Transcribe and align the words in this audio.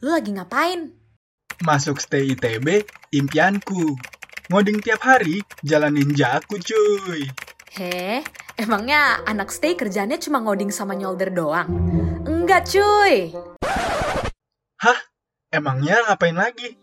lu 0.00 0.16
lagi 0.16 0.32
ngapain? 0.32 0.96
Masuk 1.60 2.00
stay 2.00 2.32
ITB, 2.32 2.88
impianku. 3.12 4.00
Ngoding 4.48 4.80
tiap 4.80 5.04
hari, 5.04 5.44
jalan 5.60 5.92
ninjaku 5.92 6.56
cuy. 6.56 7.28
Heh, 7.76 8.24
emangnya 8.56 9.20
anak 9.28 9.52
stay 9.52 9.76
kerjanya 9.76 10.16
cuma 10.16 10.40
ngoding 10.40 10.72
sama 10.72 10.96
nyolder 10.96 11.28
doang? 11.30 11.68
Enggak 12.24 12.66
cuy. 12.72 13.36
Hah? 14.80 14.98
Emangnya 15.52 16.00
ngapain 16.08 16.34
lagi? 16.34 16.80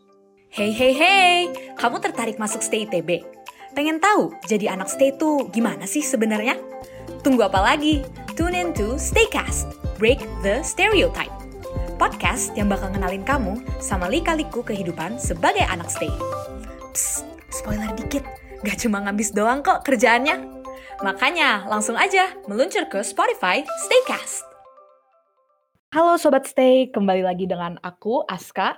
Hey 0.53 0.71
hey 0.71 0.93
hey, 0.93 1.35
kamu 1.75 1.97
tertarik 1.99 2.37
masuk 2.37 2.61
stay 2.61 2.85
ITB? 2.85 3.25
Pengen 3.73 3.97
tahu 3.97 4.35
jadi 4.45 4.77
anak 4.77 4.93
stay 4.93 5.09
tuh 5.17 5.49
gimana 5.49 5.89
sih 5.89 6.05
sebenarnya? 6.05 6.53
Tunggu 7.25 7.49
apa 7.49 7.65
lagi? 7.65 8.05
Tune 8.37 8.53
in 8.53 8.69
to 8.77 9.01
Staycast, 9.01 9.73
Break 9.97 10.21
the 10.45 10.61
Stereotype. 10.61 11.36
Podcast 11.97 12.53
yang 12.53 12.69
bakal 12.69 12.93
ngenalin 12.93 13.25
kamu 13.25 13.57
sama 13.81 14.05
lika-liku 14.05 14.61
kehidupan 14.61 15.17
sebagai 15.17 15.65
anak 15.65 15.89
stay. 15.89 16.13
Psst, 16.93 17.25
spoiler 17.49 17.89
dikit, 17.97 18.21
gak 18.61 18.77
cuma 18.85 19.01
ngabis 19.01 19.33
doang 19.33 19.65
kok 19.65 19.81
kerjaannya. 19.81 20.61
Makanya 21.01 21.65
langsung 21.65 21.97
aja 21.97 22.37
meluncur 22.45 22.85
ke 22.85 23.01
Spotify 23.01 23.65
Staycast. 23.65 24.45
Halo 25.89 26.21
Sobat 26.21 26.45
Stay, 26.45 26.93
kembali 26.93 27.25
lagi 27.25 27.49
dengan 27.49 27.81
aku, 27.81 28.21
Aska. 28.29 28.77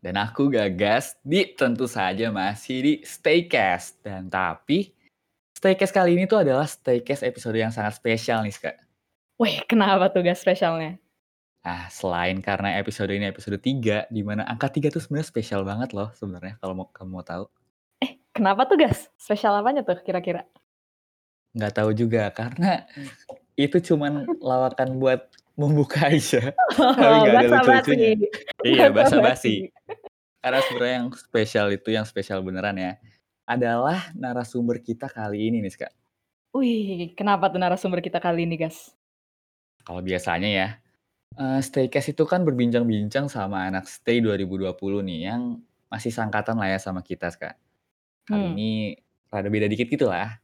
Dan 0.00 0.16
aku 0.16 0.48
Gagas 0.48 1.20
di 1.20 1.44
tentu 1.52 1.84
saja 1.84 2.32
masih 2.32 2.78
di 2.80 2.94
Staycast. 3.04 4.00
Dan 4.00 4.32
tapi 4.32 4.88
Staycast 5.52 5.92
kali 5.92 6.16
ini 6.16 6.24
tuh 6.24 6.40
adalah 6.40 6.64
Staycast 6.64 7.20
episode 7.20 7.60
yang 7.60 7.68
sangat 7.68 8.00
spesial 8.00 8.40
nih, 8.48 8.56
Kak. 8.56 8.80
Wih, 9.36 9.60
kenapa 9.68 10.08
tuh 10.08 10.24
gas 10.24 10.40
spesialnya? 10.40 10.96
Nah, 11.60 11.92
selain 11.92 12.40
karena 12.40 12.80
episode 12.80 13.12
ini 13.12 13.28
episode 13.28 13.60
3, 13.60 14.08
di 14.08 14.24
mana 14.24 14.48
angka 14.48 14.72
3 14.72 14.88
tuh 14.88 15.04
sebenarnya 15.04 15.28
spesial 15.28 15.60
banget 15.60 15.92
loh 15.92 16.08
sebenarnya 16.16 16.56
kalau 16.56 16.72
mau 16.72 16.86
kamu 16.88 17.10
mau 17.20 17.24
tahu. 17.24 17.44
Eh, 18.00 18.16
kenapa 18.32 18.64
tuh 18.64 18.80
gas? 18.80 19.12
Spesial 19.20 19.52
apanya 19.60 19.84
tuh 19.84 20.00
kira-kira? 20.00 20.48
Nggak 21.52 21.72
tahu 21.76 21.90
juga, 21.92 22.32
karena 22.32 22.88
itu 23.60 23.76
cuman 23.92 24.24
lawakan 24.40 24.96
buat 24.96 25.28
membuka 25.52 26.08
aja. 26.16 26.56
Tapi 26.72 27.16
nggak 27.28 27.32
ada 27.44 27.48
lucu-lucunya. 27.52 28.10
Iya, 28.64 28.86
basa-basi. 28.88 29.68
Karena 30.40 30.64
sebenarnya 30.64 30.96
yang 31.04 31.08
spesial 31.12 31.66
itu, 31.68 31.88
yang 31.92 32.08
spesial 32.08 32.40
beneran 32.40 32.80
ya, 32.80 32.96
adalah 33.44 34.08
narasumber 34.16 34.80
kita 34.80 35.12
kali 35.12 35.52
ini 35.52 35.60
nih, 35.60 35.76
Kak. 35.76 35.92
Wih, 36.56 37.12
kenapa 37.12 37.52
tuh 37.52 37.60
narasumber 37.60 38.00
kita 38.00 38.16
kali 38.16 38.48
ini, 38.48 38.56
gas? 38.56 38.96
Kalau 39.84 40.00
biasanya 40.00 40.48
ya, 40.48 40.68
uh, 41.38 41.60
Staycast 41.60 42.16
itu 42.16 42.24
kan 42.26 42.42
berbincang-bincang 42.42 43.30
sama 43.30 43.68
anak 43.68 43.86
Stay 43.86 44.18
2020 44.24 44.74
nih, 45.06 45.20
yang 45.30 45.62
masih 45.90 46.10
sangkatan 46.10 46.58
lah 46.58 46.70
ya 46.70 46.78
sama 46.80 47.04
kita, 47.04 47.30
Kak. 47.30 47.54
Kali 48.26 48.46
Hmm. 48.50 48.54
ini 48.54 48.94
rada 49.30 49.46
beda 49.50 49.66
dikit 49.70 49.86
gitu 49.90 50.06
lah. 50.10 50.38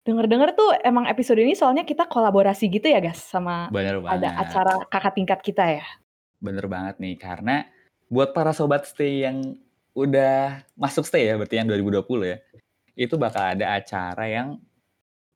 Dengar-dengar 0.00 0.56
tuh 0.56 0.72
emang 0.80 1.04
episode 1.08 1.40
ini 1.44 1.52
soalnya 1.52 1.84
kita 1.84 2.08
kolaborasi 2.08 2.72
gitu 2.72 2.88
ya, 2.88 3.04
gas, 3.04 3.20
sama 3.20 3.68
Bener 3.68 4.00
ada 4.00 4.16
banget. 4.16 4.48
acara 4.48 4.72
kakak 4.88 5.14
tingkat 5.16 5.40
kita 5.44 5.64
ya. 5.80 5.86
Bener 6.40 6.64
banget 6.64 6.96
nih, 6.96 7.20
karena 7.20 7.68
buat 8.08 8.32
para 8.32 8.56
sobat 8.56 8.88
Stay 8.88 9.28
yang 9.28 9.60
udah 9.92 10.64
masuk 10.76 11.04
Stay 11.04 11.28
ya, 11.28 11.36
berarti 11.36 11.60
yang 11.60 11.68
2020 11.68 12.24
ya, 12.24 12.38
itu 12.96 13.14
bakal 13.20 13.56
ada 13.56 13.76
acara 13.76 14.24
yang 14.24 14.56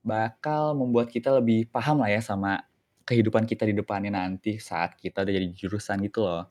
bakal 0.05 0.77
membuat 0.77 1.09
kita 1.09 1.33
lebih 1.33 1.65
paham 1.69 2.01
lah 2.01 2.09
ya 2.13 2.21
sama 2.21 2.61
kehidupan 3.05 3.45
kita 3.45 3.69
di 3.69 3.77
depannya 3.77 4.17
nanti 4.17 4.57
saat 4.57 4.97
kita 4.97 5.21
udah 5.21 5.33
jadi 5.33 5.47
jurusan 5.53 6.01
gitu 6.03 6.25
loh. 6.25 6.49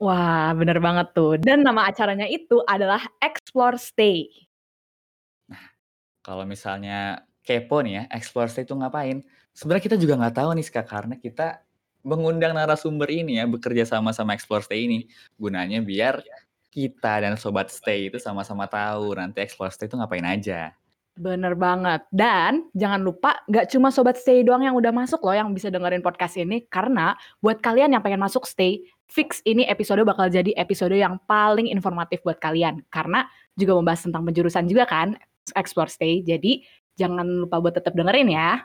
Wah, 0.00 0.52
bener 0.56 0.80
banget 0.80 1.12
tuh. 1.12 1.36
Dan 1.36 1.60
nama 1.60 1.88
acaranya 1.88 2.24
itu 2.24 2.60
adalah 2.64 3.04
Explore 3.20 3.76
Stay. 3.76 4.28
Kalau 6.20 6.44
misalnya 6.44 7.24
kepo 7.44 7.80
nih 7.84 7.92
ya, 7.92 8.02
Explore 8.12 8.48
Stay 8.48 8.64
itu 8.64 8.76
ngapain? 8.76 9.20
Sebenarnya 9.52 9.84
kita 9.84 9.96
juga 10.00 10.16
nggak 10.20 10.36
tahu 10.40 10.50
nih, 10.56 10.64
Kak, 10.68 10.86
karena 10.88 11.14
kita 11.20 11.64
mengundang 12.00 12.56
narasumber 12.56 13.12
ini 13.12 13.40
ya, 13.40 13.44
bekerja 13.44 13.84
sama 13.84 14.16
sama 14.16 14.32
Explore 14.32 14.64
Stay 14.64 14.88
ini. 14.88 14.98
Gunanya 15.36 15.84
biar 15.84 16.24
kita 16.72 17.20
dan 17.20 17.36
sobat 17.36 17.68
Stay 17.68 18.08
itu 18.08 18.16
sama-sama 18.16 18.64
tahu 18.68 19.16
nanti 19.16 19.44
Explore 19.44 19.72
Stay 19.72 19.84
itu 19.84 20.00
ngapain 20.00 20.24
aja. 20.24 20.72
Bener 21.20 21.52
banget. 21.52 22.08
Dan 22.08 22.72
jangan 22.72 23.04
lupa 23.04 23.44
gak 23.52 23.68
cuma 23.68 23.92
Sobat 23.92 24.16
Stay 24.16 24.40
doang 24.40 24.64
yang 24.64 24.72
udah 24.72 24.88
masuk 24.88 25.20
loh 25.20 25.36
yang 25.36 25.52
bisa 25.52 25.68
dengerin 25.68 26.00
podcast 26.00 26.40
ini. 26.40 26.64
Karena 26.64 27.12
buat 27.44 27.60
kalian 27.60 27.92
yang 27.92 28.00
pengen 28.00 28.24
masuk 28.24 28.48
Stay, 28.48 28.88
fix 29.04 29.44
ini 29.44 29.68
episode 29.68 30.00
bakal 30.08 30.32
jadi 30.32 30.56
episode 30.56 30.96
yang 30.96 31.20
paling 31.28 31.68
informatif 31.68 32.24
buat 32.24 32.40
kalian. 32.40 32.80
Karena 32.88 33.28
juga 33.52 33.76
membahas 33.76 34.08
tentang 34.08 34.24
penjurusan 34.24 34.64
juga 34.64 34.88
kan, 34.88 35.12
Explore 35.52 35.92
Stay. 35.92 36.24
Jadi 36.24 36.64
jangan 36.96 37.44
lupa 37.44 37.60
buat 37.60 37.76
tetap 37.76 37.92
dengerin 37.92 38.32
ya. 38.32 38.64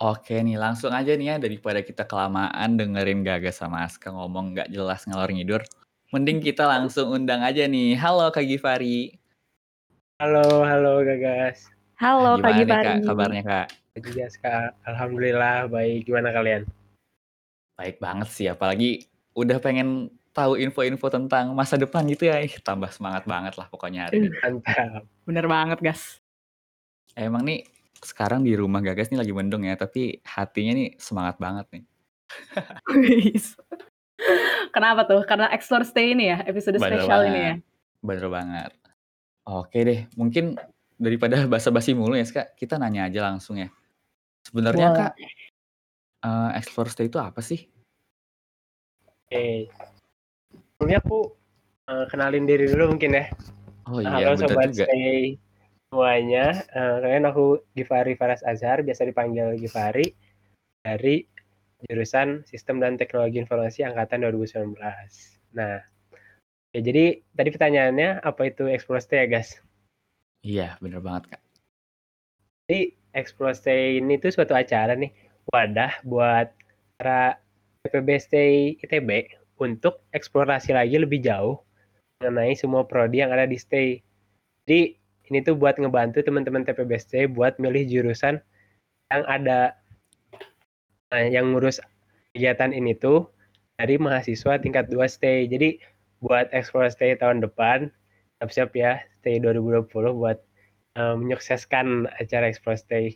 Oke 0.00 0.40
nih, 0.40 0.56
langsung 0.56 0.96
aja 0.96 1.12
nih 1.12 1.28
ya, 1.28 1.36
daripada 1.36 1.84
kita 1.84 2.08
kelamaan 2.08 2.80
dengerin 2.80 3.20
Gagas 3.20 3.60
sama 3.60 3.84
Aska 3.84 4.12
ngomong 4.12 4.56
nggak 4.56 4.68
jelas 4.72 5.04
ngalor 5.04 5.28
ngidur. 5.28 5.60
Mending 6.08 6.40
kita 6.40 6.64
langsung 6.64 7.12
undang 7.12 7.44
aja 7.44 7.68
nih. 7.68 8.00
Halo 8.00 8.32
Kak 8.32 8.48
Givari. 8.48 9.25
Halo, 10.16 10.64
halo 10.64 11.04
Gagas. 11.04 11.68
Halo 12.00 12.40
nih 12.40 12.64
Gifari. 12.64 12.88
Kak 12.88 12.96
kabarnya 13.04 13.42
Kak? 13.44 13.66
Juga 14.00 14.24
Kak. 14.40 14.70
Alhamdulillah 14.88 15.68
baik. 15.68 16.08
Gimana 16.08 16.32
kalian? 16.32 16.64
Baik 17.76 18.00
banget 18.00 18.28
sih, 18.32 18.48
apalagi 18.48 19.04
udah 19.36 19.60
pengen 19.60 20.08
tahu 20.32 20.56
info-info 20.56 21.12
tentang 21.12 21.52
masa 21.52 21.76
depan 21.76 22.08
gitu 22.08 22.32
ya. 22.32 22.40
Ih, 22.40 22.56
tambah 22.64 22.88
semangat 22.96 23.28
banget 23.28 23.60
lah 23.60 23.68
pokoknya 23.68 24.08
hari 24.08 24.24
ini. 24.24 24.32
Mantap. 24.40 25.04
Bener 25.28 25.44
banget, 25.44 25.84
Gas. 25.84 26.16
Emang 27.12 27.44
nih 27.44 27.68
sekarang 28.00 28.40
di 28.40 28.56
rumah 28.56 28.80
Gagas 28.80 29.12
nih 29.12 29.20
lagi 29.20 29.36
mendung 29.36 29.68
ya, 29.68 29.76
tapi 29.76 30.24
hatinya 30.24 30.80
nih 30.80 30.96
semangat 30.96 31.36
banget 31.36 31.68
nih. 31.76 31.84
Kenapa 34.72 35.04
tuh? 35.04 35.20
Karena 35.28 35.52
Explore 35.52 35.84
Stay 35.84 36.16
ini 36.16 36.32
ya, 36.32 36.40
episode 36.48 36.80
Bener 36.80 37.04
spesial 37.04 37.20
banget. 37.20 37.28
ini 37.28 37.40
ya. 37.44 37.54
Bener 38.00 38.28
banget. 38.32 38.72
Oke 39.46 39.78
deh, 39.86 40.00
mungkin 40.18 40.58
daripada 40.98 41.38
basa-basi 41.52 41.94
mulu 41.94 42.18
ya, 42.18 42.26
Kak, 42.26 42.58
kita 42.58 42.82
nanya 42.82 43.06
aja 43.06 43.30
langsung 43.30 43.62
ya. 43.62 43.70
Sebenarnya 44.42 44.88
Boleh. 44.90 44.98
Kak, 45.06 45.12
eh, 46.26 46.50
Explore 46.58 46.90
Stay 46.90 47.06
itu 47.06 47.18
apa 47.22 47.38
sih? 47.38 47.62
Oke. 49.06 49.70
Sebelumnya 50.50 50.98
aku 50.98 51.30
eh, 51.86 52.06
kenalin 52.10 52.46
diri 52.46 52.66
dulu 52.66 52.98
mungkin 52.98 53.14
ya. 53.14 53.26
Oh 53.86 54.02
iya, 54.02 54.34
halo 54.34 54.34
sobat 54.34 54.74
juga. 54.74 54.90
stay 54.90 55.38
semuanya. 55.86 56.66
Eh, 56.74 56.96
kalian 57.06 57.24
aku 57.30 57.62
Givari 57.78 58.18
Faras 58.18 58.42
Azhar, 58.42 58.82
biasa 58.82 59.06
dipanggil 59.06 59.54
Givari 59.62 60.10
dari 60.82 61.22
jurusan 61.86 62.42
Sistem 62.42 62.82
dan 62.82 62.98
Teknologi 62.98 63.38
Informasi 63.38 63.86
angkatan 63.86 64.26
2019. 64.26 64.74
Nah, 65.54 65.78
ya 66.76 66.80
jadi 66.84 67.24
tadi 67.32 67.48
pertanyaannya 67.48 68.20
apa 68.20 68.52
itu 68.52 68.68
Explore 68.68 69.00
Stay 69.00 69.24
ya, 69.24 69.26
guys? 69.32 69.56
Iya, 70.44 70.68
bener 70.84 71.00
banget, 71.00 71.32
Kak. 71.32 71.42
Jadi 72.68 72.92
Explore 73.16 73.56
Stay 73.56 73.96
ini 73.96 74.20
tuh 74.20 74.36
suatu 74.36 74.52
acara 74.52 74.92
nih, 74.92 75.08
wadah 75.48 76.04
buat 76.04 76.52
para 77.00 77.40
PPB 77.88 78.08
Stay 78.20 78.52
ITB 78.84 79.32
untuk 79.56 80.04
eksplorasi 80.12 80.76
lagi 80.76 81.00
lebih 81.00 81.24
jauh 81.24 81.62
mengenai 82.20 82.52
semua 82.58 82.84
prodi 82.84 83.24
yang 83.24 83.32
ada 83.32 83.48
di 83.48 83.56
Stay. 83.56 84.04
Jadi 84.66 84.98
ini 85.32 85.38
tuh 85.42 85.56
buat 85.56 85.80
ngebantu 85.80 86.20
teman-teman 86.20 86.66
TPB 86.66 86.92
Stay 87.00 87.24
buat 87.24 87.56
milih 87.56 87.88
jurusan 87.88 88.42
yang 89.14 89.22
ada 89.30 89.78
nah, 91.14 91.24
yang 91.24 91.54
ngurus 91.54 91.80
kegiatan 92.34 92.74
ini 92.74 92.98
tuh 92.98 93.30
dari 93.78 93.96
mahasiswa 93.96 94.58
tingkat 94.58 94.90
2 94.90 95.06
Stay. 95.06 95.46
Jadi 95.46 95.78
buat 96.20 96.48
Explore 96.52 96.92
Stay 96.92 97.16
tahun 97.16 97.44
depan 97.44 97.92
siap-siap 98.40 98.70
ya 98.76 99.00
Stay 99.20 99.40
2020 99.40 99.88
buat 100.16 100.38
eh, 100.96 101.14
menyukseskan 101.16 102.08
acara 102.20 102.48
Explore 102.48 102.78
Stay. 102.78 103.06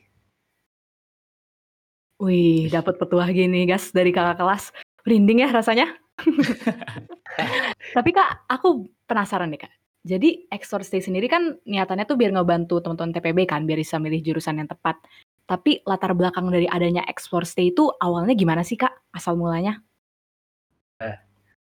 Wih, 2.21 2.69
dapat 2.69 3.01
petuah 3.01 3.33
gini, 3.33 3.65
Gas, 3.65 3.97
dari 3.97 4.13
kakak 4.13 4.37
kelas. 4.37 4.77
Merinding 5.09 5.41
ya 5.41 5.49
rasanya. 5.49 5.89
Tapi 7.97 8.11
Kak, 8.13 8.45
aku 8.45 8.93
penasaran 9.09 9.49
nih 9.49 9.65
Kak. 9.65 9.73
Jadi 10.05 10.45
Explore 10.53 10.85
Stay 10.85 11.01
sendiri 11.01 11.33
kan 11.33 11.57
niatannya 11.65 12.05
tuh 12.05 12.21
biar 12.21 12.37
ngebantu 12.37 12.85
teman-teman 12.85 13.17
TPB 13.17 13.49
kan, 13.49 13.65
biar 13.65 13.81
bisa 13.81 13.97
milih 13.97 14.21
jurusan 14.21 14.61
yang 14.61 14.69
tepat. 14.69 15.01
Tapi 15.49 15.81
latar 15.89 16.13
belakang 16.13 16.53
dari 16.53 16.69
adanya 16.69 17.09
Explore 17.09 17.49
Stay 17.49 17.73
itu 17.73 17.89
awalnya 17.89 18.37
gimana 18.37 18.69
sih 18.69 18.77
Kak? 18.77 19.13
Asal 19.17 19.41
mulanya? 19.41 19.81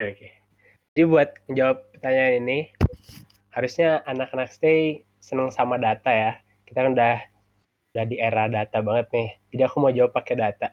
Oke. 0.00 0.45
Jadi 0.96 1.12
buat 1.12 1.28
menjawab 1.44 1.93
pertanyaan 1.93 2.40
ini, 2.40 2.58
harusnya 3.52 4.00
anak-anak 4.08 4.48
stay 4.48 5.04
seneng 5.20 5.52
sama 5.52 5.76
data 5.76 6.08
ya. 6.08 6.40
Kita 6.64 6.88
kan 6.88 6.96
udah 6.96 7.20
udah 7.93 8.04
di 8.08 8.16
era 8.16 8.48
data 8.48 8.81
banget 8.81 9.12
nih. 9.12 9.28
Jadi 9.52 9.62
aku 9.69 9.76
mau 9.84 9.93
jawab 9.93 10.16
pakai 10.16 10.40
data. 10.40 10.72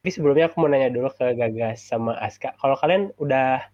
Tapi 0.00 0.08
sebelumnya 0.08 0.48
aku 0.48 0.64
mau 0.64 0.72
nanya 0.72 0.88
dulu 0.88 1.12
ke 1.12 1.36
Gagas 1.36 1.84
sama 1.84 2.16
Aska. 2.24 2.56
Kalau 2.56 2.72
kalian 2.72 3.12
udah 3.20 3.68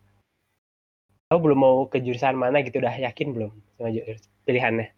tahu 1.31 1.39
belum 1.39 1.59
mau 1.63 1.87
ke 1.87 2.03
jurusan 2.03 2.35
mana 2.35 2.67
gitu, 2.67 2.83
udah 2.83 3.07
yakin 3.07 3.31
belum 3.31 3.55
sama 3.79 3.95
pilihannya? 4.43 4.91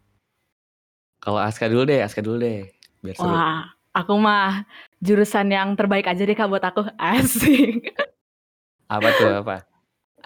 Kalau 1.21 1.37
Aska 1.37 1.69
dulu 1.69 1.85
deh, 1.85 2.01
Aska 2.01 2.25
dulu 2.25 2.41
deh. 2.41 2.65
Biar 3.05 3.13
seru. 3.13 3.29
Wah, 3.29 3.77
aku 3.93 4.17
mah 4.17 4.65
jurusan 5.05 5.53
yang 5.53 5.77
terbaik 5.77 6.09
aja 6.09 6.25
deh 6.25 6.33
kak 6.33 6.49
buat 6.49 6.65
aku. 6.65 6.89
Asik. 6.97 7.93
Apa 8.89 9.13
tuh 9.21 9.45
apa? 9.45 9.69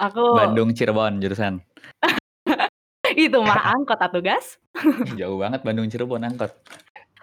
Aku 0.01 0.37
Bandung 0.37 0.73
Cirebon 0.73 1.21
jurusan. 1.21 1.61
itu 3.13 3.39
mah 3.45 3.77
angkot 3.77 4.01
atau 4.01 4.25
gas. 4.25 4.57
Jauh 5.21 5.37
banget 5.37 5.61
Bandung 5.61 5.89
Cirebon 5.89 6.25
angkot. 6.25 6.53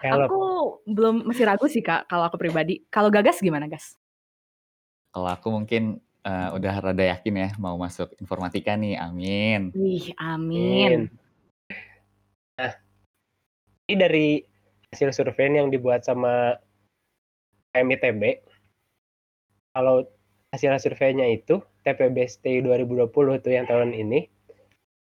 Hello. 0.00 0.26
Aku 0.26 0.42
belum 0.88 1.28
masih 1.28 1.44
ragu 1.44 1.66
sih 1.66 1.82
kak 1.82 2.06
kalau 2.06 2.30
aku 2.30 2.38
pribadi. 2.38 2.86
Kalau 2.88 3.10
gagas 3.10 3.42
gimana 3.42 3.66
gas? 3.66 3.98
Kalau 5.10 5.26
aku 5.26 5.50
mungkin 5.50 5.98
eh, 6.22 6.48
udah 6.54 6.74
rada 6.78 7.04
yakin 7.04 7.34
ya 7.34 7.48
mau 7.58 7.74
masuk 7.74 8.14
informatika 8.22 8.78
nih. 8.78 8.96
Amin. 8.96 9.74
Wih, 9.74 10.14
amin. 10.16 11.10
Nah, 12.56 12.72
ini 13.90 13.96
dari 13.98 14.28
hasil 14.94 15.10
survei 15.10 15.50
yang 15.50 15.68
dibuat 15.68 16.06
sama 16.06 16.54
MITB, 17.74 18.42
kalau 19.70 20.02
hasil 20.50 20.82
surveinya 20.82 21.26
itu 21.30 21.62
TPBST 21.86 22.66
2020 22.66 23.10
tuh 23.38 23.52
yang 23.54 23.66
tahun 23.70 23.94
ini 23.94 24.26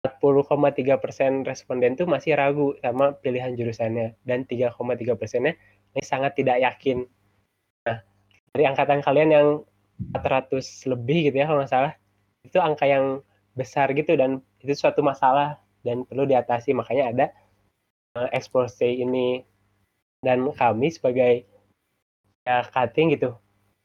40,3 0.06 1.02
persen 1.02 1.42
responden 1.44 1.98
tuh 1.98 2.08
masih 2.08 2.38
ragu 2.38 2.78
sama 2.80 3.12
pilihan 3.20 3.52
jurusannya 3.58 4.16
dan 4.24 4.48
3,3 4.48 4.72
persennya 5.18 5.58
ini 5.92 6.02
sangat 6.04 6.38
tidak 6.38 6.62
yakin. 6.62 7.04
Nah, 7.84 7.98
dari 8.54 8.64
angkatan 8.64 9.02
kalian 9.02 9.30
yang 9.34 9.48
400 10.14 10.62
lebih 10.92 11.32
gitu 11.32 11.36
ya 11.40 11.46
kalau 11.48 11.64
nggak 11.64 11.72
salah, 11.72 11.92
itu 12.44 12.58
angka 12.60 12.86
yang 12.86 13.20
besar 13.56 13.90
gitu 13.96 14.12
dan 14.14 14.44
itu 14.60 14.72
suatu 14.76 15.00
masalah 15.00 15.58
dan 15.82 16.04
perlu 16.06 16.28
diatasi. 16.28 16.76
Makanya 16.76 17.04
ada 17.12 17.26
uh, 18.16 18.28
explore 18.32 18.70
stay 18.70 19.00
ini 19.00 19.42
dan 20.22 20.48
kami 20.54 20.92
sebagai 20.92 21.44
ya 22.46 22.62
cutting 22.70 23.16
gitu 23.16 23.34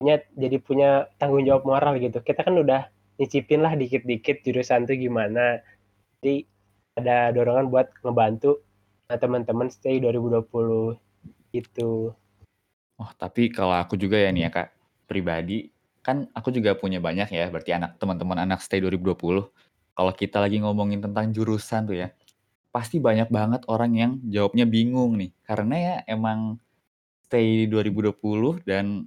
punya 0.02 0.18
jadi 0.34 0.58
punya 0.58 0.90
tanggung 1.22 1.46
jawab 1.46 1.70
moral 1.70 2.02
gitu. 2.02 2.26
Kita 2.26 2.42
kan 2.42 2.58
udah 2.58 2.90
nyicipin 3.22 3.62
lah 3.62 3.78
dikit-dikit 3.78 4.42
jurusan 4.42 4.90
tuh 4.90 4.98
gimana 4.98 5.62
jadi 6.22 6.46
ada 6.98 7.30
dorongan 7.34 7.70
buat 7.70 7.94
ngebantu 8.02 8.66
nah, 9.06 9.18
teman-teman 9.22 9.70
stay 9.70 10.02
2020 10.02 10.98
gitu. 11.54 12.18
Oh, 12.98 13.12
tapi 13.18 13.54
kalau 13.54 13.78
aku 13.78 13.94
juga 13.98 14.18
ya 14.18 14.34
nih 14.34 14.46
ya 14.46 14.52
Kak, 14.54 14.70
pribadi 15.06 15.70
kan 16.02 16.26
aku 16.34 16.50
juga 16.50 16.74
punya 16.74 16.98
banyak 16.98 17.30
ya 17.30 17.46
berarti 17.54 17.78
anak 17.78 18.02
teman-teman 18.02 18.42
anak 18.42 18.66
stay 18.66 18.82
2020. 18.82 19.50
Kalau 19.92 20.14
kita 20.18 20.42
lagi 20.42 20.58
ngomongin 20.58 21.02
tentang 21.02 21.30
jurusan 21.30 21.86
tuh 21.86 21.98
ya, 22.02 22.10
pasti 22.74 22.98
banyak 22.98 23.30
banget 23.30 23.62
orang 23.70 23.92
yang 23.94 24.12
jawabnya 24.26 24.66
bingung 24.66 25.18
nih. 25.18 25.30
Karena 25.46 25.76
ya 25.78 25.96
emang 26.10 26.58
stay 27.26 27.70
2020 27.70 28.66
dan 28.66 29.06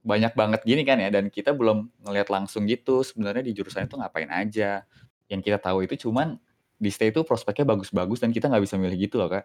banyak 0.00 0.32
banget 0.32 0.60
gini 0.64 0.82
kan 0.82 0.96
ya 0.96 1.12
dan 1.12 1.28
kita 1.28 1.52
belum 1.52 1.92
ngelihat 2.08 2.32
langsung 2.32 2.64
gitu 2.64 3.04
sebenarnya 3.04 3.44
di 3.44 3.52
jurusan 3.52 3.84
itu 3.84 4.00
ngapain 4.00 4.30
aja. 4.32 4.84
Yang 5.30 5.40
kita 5.46 5.58
tahu 5.60 5.86
itu 5.86 6.08
cuman 6.08 6.40
di 6.80 6.88
stay 6.88 7.12
itu 7.12 7.20
prospeknya 7.22 7.68
bagus-bagus 7.68 8.24
dan 8.24 8.32
kita 8.32 8.48
nggak 8.48 8.64
bisa 8.64 8.80
milih 8.80 8.96
gitu 8.96 9.20
loh 9.20 9.28
kak. 9.28 9.44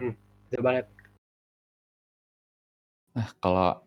Hmm, 0.00 0.16
betul 0.48 0.60
banget. 0.64 0.86
Nah 3.12 3.28
kalau 3.38 3.84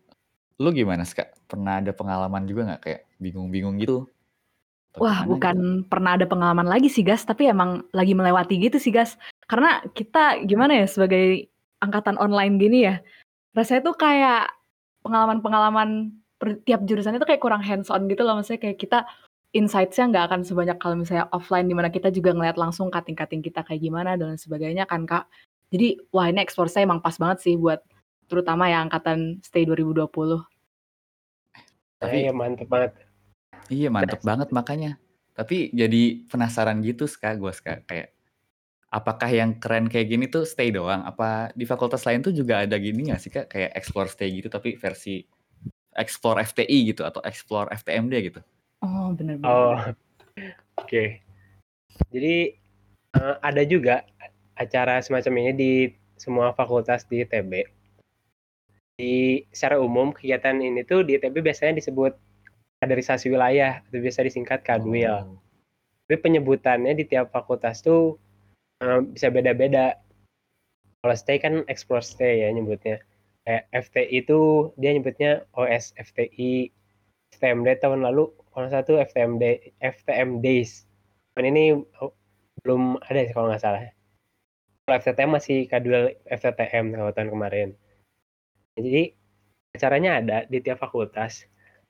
lu 0.62 0.70
gimana 0.70 1.02
sih 1.02 1.18
kak? 1.18 1.34
Pernah 1.50 1.82
ada 1.82 1.90
pengalaman 1.90 2.46
juga 2.46 2.72
nggak 2.72 2.82
kayak 2.82 3.02
bingung-bingung 3.18 3.76
gitu? 3.82 4.06
Atau 4.96 5.04
Wah, 5.04 5.28
bukan 5.28 5.84
gitu? 5.84 5.88
pernah 5.92 6.16
ada 6.16 6.24
pengalaman 6.24 6.64
lagi 6.64 6.88
sih, 6.88 7.04
Gas, 7.04 7.28
tapi 7.28 7.52
emang 7.52 7.84
lagi 7.92 8.16
melewati 8.16 8.56
gitu 8.56 8.80
sih, 8.80 8.88
Gas. 8.88 9.20
Karena 9.44 9.84
kita 9.92 10.40
gimana 10.48 10.72
ya 10.72 10.86
sebagai 10.88 11.52
angkatan 11.84 12.16
online 12.16 12.56
gini 12.56 12.88
ya, 12.88 13.04
rasanya 13.52 13.92
tuh 13.92 13.96
kayak 14.00 14.55
pengalaman-pengalaman 15.06 16.10
per 16.36 16.60
tiap 16.66 16.82
jurusan 16.84 17.16
itu 17.16 17.24
kayak 17.24 17.40
kurang 17.40 17.62
hands 17.62 17.88
on 17.88 18.10
gitu 18.10 18.26
loh, 18.26 18.36
maksudnya 18.36 18.60
kayak 18.60 18.78
kita 18.82 19.06
insights-nya 19.54 20.10
nggak 20.12 20.24
akan 20.28 20.40
sebanyak 20.44 20.76
kalau 20.76 21.00
misalnya 21.00 21.30
offline 21.32 21.64
di 21.64 21.72
mana 21.72 21.88
kita 21.88 22.12
juga 22.12 22.34
ngeliat 22.34 22.58
langsung 22.60 22.92
cutting-cutting 22.92 23.40
kita 23.40 23.64
kayak 23.64 23.80
gimana 23.80 24.18
dan 24.18 24.36
sebagainya 24.36 24.84
kan, 24.84 25.08
Kak. 25.08 25.30
Jadi, 25.72 25.96
wah 26.12 26.28
ini 26.28 26.42
explore 26.42 26.68
saya 26.68 26.84
emang 26.84 27.00
pas 27.00 27.16
banget 27.16 27.46
sih 27.46 27.54
buat 27.56 27.80
terutama 28.26 28.66
ya 28.66 28.82
angkatan 28.82 29.38
stay 29.40 29.62
2020. 29.64 30.06
Tapi 31.96 32.16
iya 32.26 32.32
mantep 32.34 32.68
banget. 32.68 32.92
Iya 33.72 33.88
mantep 33.88 34.20
banget 34.20 34.48
makanya. 34.52 35.00
Tapi 35.32 35.70
jadi 35.72 36.26
penasaran 36.28 36.80
gitu 36.84 37.08
Ska, 37.08 37.36
gue 37.36 37.52
Ska. 37.54 37.84
Kayak 37.88 38.15
apakah 38.96 39.28
yang 39.28 39.60
keren 39.60 39.92
kayak 39.92 40.08
gini 40.08 40.24
tuh 40.32 40.48
stay 40.48 40.72
doang? 40.72 41.04
Apa 41.04 41.52
di 41.52 41.68
fakultas 41.68 42.08
lain 42.08 42.24
tuh 42.24 42.32
juga 42.32 42.64
ada 42.64 42.80
gini 42.80 43.12
gak 43.12 43.20
sih 43.20 43.28
Kak? 43.28 43.52
Kayak 43.52 43.76
explore 43.76 44.08
stay 44.08 44.32
gitu 44.32 44.48
tapi 44.48 44.80
versi 44.80 45.20
explore 45.92 46.40
FTI 46.40 46.78
gitu 46.96 47.04
atau 47.04 47.20
explore 47.28 47.68
FTMD 47.76 48.14
gitu? 48.32 48.40
Oh, 48.80 49.12
bener 49.12 49.36
bener. 49.36 49.52
Oh, 49.52 49.76
oke. 50.80 51.04
Jadi 52.08 52.36
eh, 53.12 53.36
ada 53.44 53.62
juga 53.68 54.04
acara 54.56 55.04
semacam 55.04 55.32
ini 55.44 55.52
di 55.52 55.72
semua 56.16 56.56
fakultas 56.56 57.04
di 57.04 57.20
ITB. 57.20 57.52
Di 58.96 59.44
secara 59.52 59.76
umum 59.76 60.16
kegiatan 60.16 60.56
ini 60.56 60.80
tuh 60.88 61.04
di 61.04 61.20
ITB 61.20 61.44
biasanya 61.44 61.76
disebut 61.76 62.16
kaderisasi 62.80 63.28
wilayah 63.28 63.84
atau 63.84 64.00
biasa 64.00 64.24
disingkat 64.24 64.64
Kadwil. 64.64 65.12
Oh. 65.12 65.36
Tapi 66.06 66.16
penyebutannya 66.22 66.96
di 66.96 67.04
tiap 67.04 67.32
fakultas 67.32 67.84
tuh 67.84 68.16
bisa 69.12 69.32
beda-beda. 69.32 69.96
Kalau 71.00 71.16
stay 71.16 71.38
kan 71.40 71.64
explore 71.70 72.04
stay 72.04 72.44
ya 72.44 72.52
nyebutnya. 72.52 73.00
Kayak 73.46 73.64
FTI 73.70 74.26
itu 74.26 74.40
dia 74.76 74.90
nyebutnya 74.92 75.46
OS 75.54 75.94
FTI. 75.96 76.72
FTMD 77.36 77.78
tahun 77.84 78.00
lalu 78.00 78.32
kalau 78.50 78.68
satu 78.72 78.98
FTMD 78.98 79.76
FTM 79.84 80.40
Days. 80.40 80.88
Tahun 81.36 81.52
ini 81.52 81.76
oh, 82.00 82.12
belum 82.64 82.98
ada 83.06 83.22
sih 83.28 83.34
kalau 83.36 83.52
nggak 83.52 83.62
salah. 83.62 83.92
Kalau 84.86 84.96
FTTM 84.98 85.30
masih 85.36 85.58
Kadwil 85.68 86.16
FTTM 86.26 86.96
kalau 86.96 87.12
tahun 87.12 87.30
kemarin. 87.30 87.68
Jadi 88.76 89.14
acaranya 89.76 90.10
ada 90.20 90.38
di 90.48 90.58
tiap 90.64 90.80
fakultas. 90.80 91.44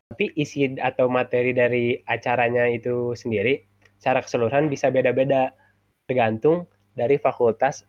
Tapi 0.07 0.35
isi 0.39 0.71
atau 0.79 1.11
materi 1.11 1.51
dari 1.51 1.99
acaranya 2.07 2.71
itu 2.71 3.15
sendiri 3.19 3.59
secara 3.99 4.23
keseluruhan 4.23 4.71
bisa 4.71 4.87
beda-beda 4.93 5.51
tergantung 6.07 6.71
dari 6.97 7.21
fakultas 7.21 7.85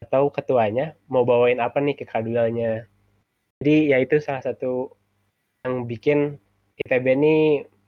atau 0.00 0.32
ketuanya 0.32 0.96
mau 1.06 1.22
bawain 1.28 1.60
apa 1.60 1.78
nih 1.78 1.94
ke 2.00 2.04
kadwilnya. 2.08 2.88
Jadi 3.60 3.92
ya 3.92 4.00
itu 4.00 4.16
salah 4.20 4.40
satu 4.44 4.92
yang 5.64 5.84
bikin 5.84 6.40
ITB 6.80 7.06
ini 7.16 7.36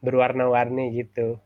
berwarna-warni 0.01 0.93
gitu. 0.95 1.41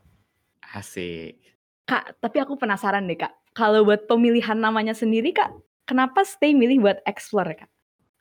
Asik. 0.75 1.39
Kak, 1.83 2.15
tapi 2.23 2.39
aku 2.39 2.55
penasaran 2.55 3.03
deh, 3.07 3.19
Kak. 3.19 3.35
Kalau 3.51 3.83
buat 3.83 4.07
pemilihan 4.07 4.55
namanya 4.55 4.95
sendiri, 4.95 5.35
Kak, 5.35 5.51
kenapa 5.83 6.23
stay 6.23 6.55
milih 6.55 6.79
buat 6.79 6.99
explore, 7.03 7.53
Kak? 7.59 7.69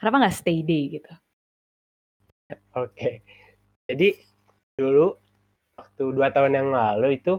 Kenapa 0.02 0.26
nggak 0.26 0.36
stay 0.36 0.66
day 0.66 0.98
gitu? 0.98 1.12
Oke. 2.74 3.22
Jadi 3.86 4.18
dulu 4.74 5.14
waktu 5.78 6.04
dua 6.10 6.34
tahun 6.34 6.58
yang 6.58 6.68
lalu 6.74 7.22
itu 7.22 7.38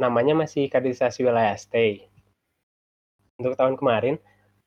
namanya 0.00 0.32
masih 0.32 0.72
kaderisasi 0.72 1.22
wilayah 1.22 1.54
stay. 1.54 2.08
Untuk 3.42 3.58
tahun 3.58 3.74
kemarin 3.74 4.16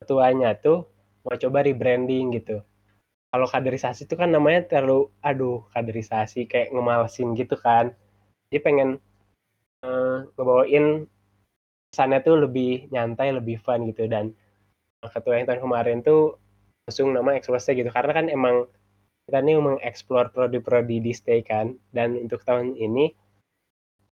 ketuanya 0.04 0.54
tuh 0.60 0.86
mau 1.24 1.40
coba 1.40 1.64
rebranding 1.64 2.36
gitu. 2.36 2.62
Kalau 3.32 3.48
kaderisasi 3.48 4.08
itu 4.08 4.16
kan 4.16 4.32
namanya 4.32 4.68
terlalu 4.68 5.12
aduh 5.24 5.66
kaderisasi 5.72 6.46
kayak 6.46 6.72
ngemalesin 6.76 7.34
gitu 7.40 7.56
kan. 7.56 7.96
Dia 8.52 8.60
pengen 8.60 9.00
eh, 9.84 10.18
ngebawain 10.36 11.08
kesannya 11.90 12.20
tuh 12.28 12.36
lebih 12.44 12.92
nyantai, 12.92 13.32
lebih 13.32 13.58
fun 13.64 13.88
gitu 13.88 14.06
dan 14.12 14.36
ketua 15.00 15.40
yang 15.40 15.48
tahun 15.48 15.62
kemarin 15.64 15.98
tuh 16.02 16.38
langsung 16.86 17.14
nama 17.14 17.34
Explore 17.38 17.62
gitu 17.62 17.90
karena 17.90 18.12
kan 18.14 18.26
emang 18.30 18.70
kita 19.26 19.42
nih 19.42 19.58
mengeksplor 19.58 20.30
prodi-prodi 20.30 21.02
di 21.02 21.10
stay 21.10 21.42
kan 21.42 21.74
dan 21.90 22.14
untuk 22.14 22.46
tahun 22.46 22.78
ini 22.78 23.10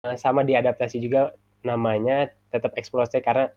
eh, 0.05 0.17
sama 0.21 0.45
diadaptasi 0.45 1.01
juga 1.01 1.33
namanya 1.65 2.29
tetap 2.53 2.77
stay 2.77 3.25
karena 3.25 3.49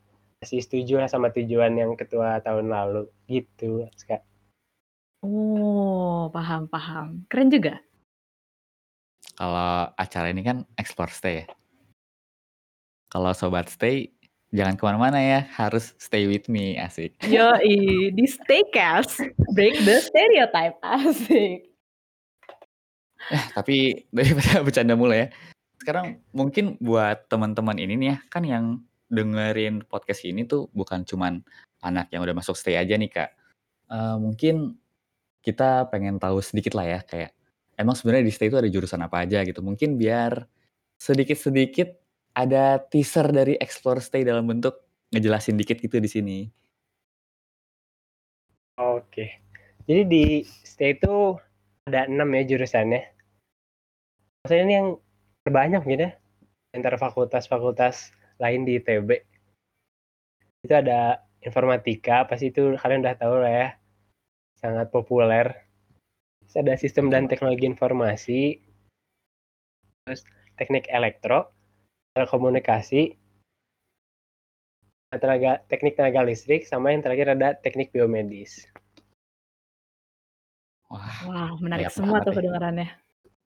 masih 0.42 0.66
setuju 0.66 0.98
lah 0.98 1.06
sama 1.06 1.30
tujuan 1.30 1.78
yang 1.78 1.94
ketua 1.94 2.42
tahun 2.42 2.74
lalu 2.74 3.06
gitu 3.30 3.86
Ska. 3.94 4.26
Oh, 5.22 6.34
paham, 6.34 6.66
paham. 6.66 7.30
Keren 7.30 7.54
juga. 7.54 7.78
Kalau 9.38 9.94
acara 9.94 10.34
ini 10.34 10.42
kan 10.42 10.66
explore 10.82 11.14
stay 11.14 11.46
ya. 11.46 11.46
Kalau 13.14 13.30
sobat 13.38 13.70
stay 13.70 14.10
jangan 14.50 14.74
ke 14.74 14.82
mana-mana 14.82 15.22
ya, 15.22 15.46
harus 15.62 15.94
stay 16.02 16.26
with 16.26 16.50
me 16.50 16.74
asik. 16.74 17.14
Yoi, 17.30 18.10
di 18.10 18.26
Staycast, 18.26 19.22
break 19.54 19.78
the 19.86 20.02
stereotype. 20.02 20.74
Asik. 20.82 21.70
Eh, 23.30 23.44
tapi 23.54 23.94
daripada 24.16 24.66
bercanda 24.66 24.98
mulai 24.98 25.18
ya. 25.22 25.28
Sekarang 25.78 26.18
mungkin 26.34 26.82
buat 26.82 27.30
teman-teman 27.30 27.78
ini 27.78 27.94
nih 27.94 28.08
ya, 28.10 28.18
kan 28.34 28.42
yang 28.42 28.66
dengerin 29.12 29.84
podcast 29.86 30.24
ini 30.24 30.48
tuh 30.48 30.72
bukan 30.72 31.04
cuman 31.04 31.44
anak 31.84 32.08
yang 32.16 32.24
udah 32.24 32.34
masuk 32.34 32.56
stay 32.56 32.80
aja 32.80 32.96
nih 32.96 33.12
Kak. 33.12 33.32
Uh, 33.92 34.16
mungkin 34.16 34.80
kita 35.44 35.92
pengen 35.92 36.16
tahu 36.16 36.40
sedikit 36.40 36.80
lah 36.80 36.88
ya 36.88 37.00
kayak 37.04 37.36
emang 37.76 37.98
sebenarnya 37.98 38.26
di 38.30 38.34
stay 38.34 38.48
itu 38.48 38.58
ada 38.58 38.72
jurusan 38.72 39.04
apa 39.04 39.28
aja 39.28 39.44
gitu. 39.44 39.60
Mungkin 39.60 40.00
biar 40.00 40.48
sedikit-sedikit 40.96 41.92
ada 42.32 42.80
teaser 42.80 43.28
dari 43.36 43.60
explore 43.60 44.00
stay 44.00 44.24
dalam 44.24 44.48
bentuk 44.48 44.80
ngejelasin 45.12 45.60
dikit 45.60 45.84
gitu 45.84 46.00
di 46.00 46.08
sini. 46.08 46.40
Oke. 48.80 49.44
Jadi 49.84 50.02
di 50.08 50.26
stay 50.48 50.96
itu 50.96 51.36
ada 51.90 52.08
enam 52.08 52.32
ya 52.32 52.48
jurusannya. 52.48 53.02
Maksudnya 54.42 54.64
ini 54.64 54.74
yang 54.80 54.88
terbanyak 55.44 55.84
gitu 55.90 56.04
ya 56.08 56.12
antara 56.72 56.96
fakultas-fakultas 56.96 58.16
lain 58.42 58.66
di 58.66 58.82
ITB. 58.82 59.10
Itu 60.66 60.74
ada 60.74 61.22
informatika, 61.46 62.26
pasti 62.26 62.50
itu 62.50 62.74
kalian 62.74 63.06
udah 63.06 63.16
tahu 63.18 63.36
lah 63.38 63.54
ya. 63.54 63.68
Sangat 64.58 64.90
populer. 64.90 65.54
Terus 66.42 66.56
ada 66.58 66.74
sistem 66.76 67.14
dan 67.14 67.30
teknologi 67.30 67.70
informasi. 67.70 68.58
Terus 70.06 70.26
teknik 70.58 70.90
elektro, 70.90 71.54
telekomunikasi, 72.18 73.22
tenaga 75.12 75.60
teknik 75.68 76.00
tenaga 76.00 76.24
listrik 76.24 76.64
sama 76.64 76.96
yang 76.96 77.06
terakhir 77.06 77.36
ada 77.36 77.54
teknik 77.60 77.94
biomedis. 77.94 78.66
Wah, 80.92 81.18
Wah 81.28 81.52
menarik 81.60 81.88
semua 81.92 82.20
tuh 82.24 82.36
kedengarannya. 82.36 82.92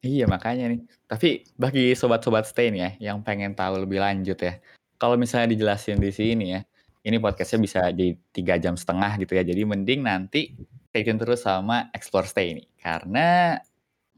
Iya 0.06 0.30
makanya 0.30 0.70
nih. 0.70 0.82
Tapi 1.10 1.46
bagi 1.58 1.98
sobat-sobat 1.98 2.46
stay 2.46 2.70
nih 2.70 2.82
ya, 2.82 2.92
yang 3.14 3.25
pengen 3.25 3.58
tahu 3.58 3.86
lebih 3.86 4.02
lanjut 4.02 4.38
ya. 4.38 4.62
Kalau 4.96 5.20
misalnya 5.20 5.52
dijelasin 5.52 6.00
di 6.00 6.12
sini 6.12 6.56
ya, 6.56 6.62
ini 7.06 7.22
podcastnya 7.22 7.60
bisa 7.62 7.80
jadi 7.92 8.16
tiga 8.32 8.56
jam 8.58 8.74
setengah 8.74 9.20
gitu 9.22 9.36
ya. 9.36 9.44
Jadi 9.44 9.62
mending 9.62 10.02
nanti 10.02 10.56
stay 10.90 11.04
tune 11.04 11.20
terus 11.20 11.44
sama 11.44 11.92
Explore 11.92 12.25
Stay 12.25 12.56
ini. 12.56 12.64
Karena, 12.80 13.60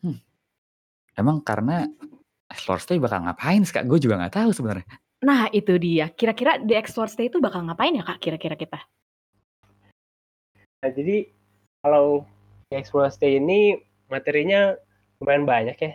hmm, 0.06 0.18
emang 1.18 1.42
karena 1.42 1.84
Explore 2.48 2.80
Stay 2.80 3.02
bakal 3.02 3.26
ngapain 3.26 3.66
sih 3.66 3.74
Kak? 3.74 3.90
Gue 3.90 4.00
juga 4.00 4.22
nggak 4.22 4.38
tahu 4.38 4.50
sebenarnya. 4.54 4.88
Nah 5.26 5.50
itu 5.50 5.74
dia. 5.82 6.14
Kira-kira 6.14 6.62
di 6.62 6.78
Explore 6.78 7.10
Stay 7.10 7.28
itu 7.28 7.42
bakal 7.42 7.66
ngapain 7.66 7.98
ya 7.98 8.06
Kak 8.06 8.22
kira-kira 8.22 8.54
kita? 8.54 8.80
Nah, 10.78 10.94
jadi 10.94 11.26
kalau 11.82 12.22
Explore 12.70 13.10
Stay 13.10 13.42
ini 13.42 13.76
materinya 14.08 14.78
lumayan 15.18 15.44
banyak 15.44 15.78
ya. 15.82 15.94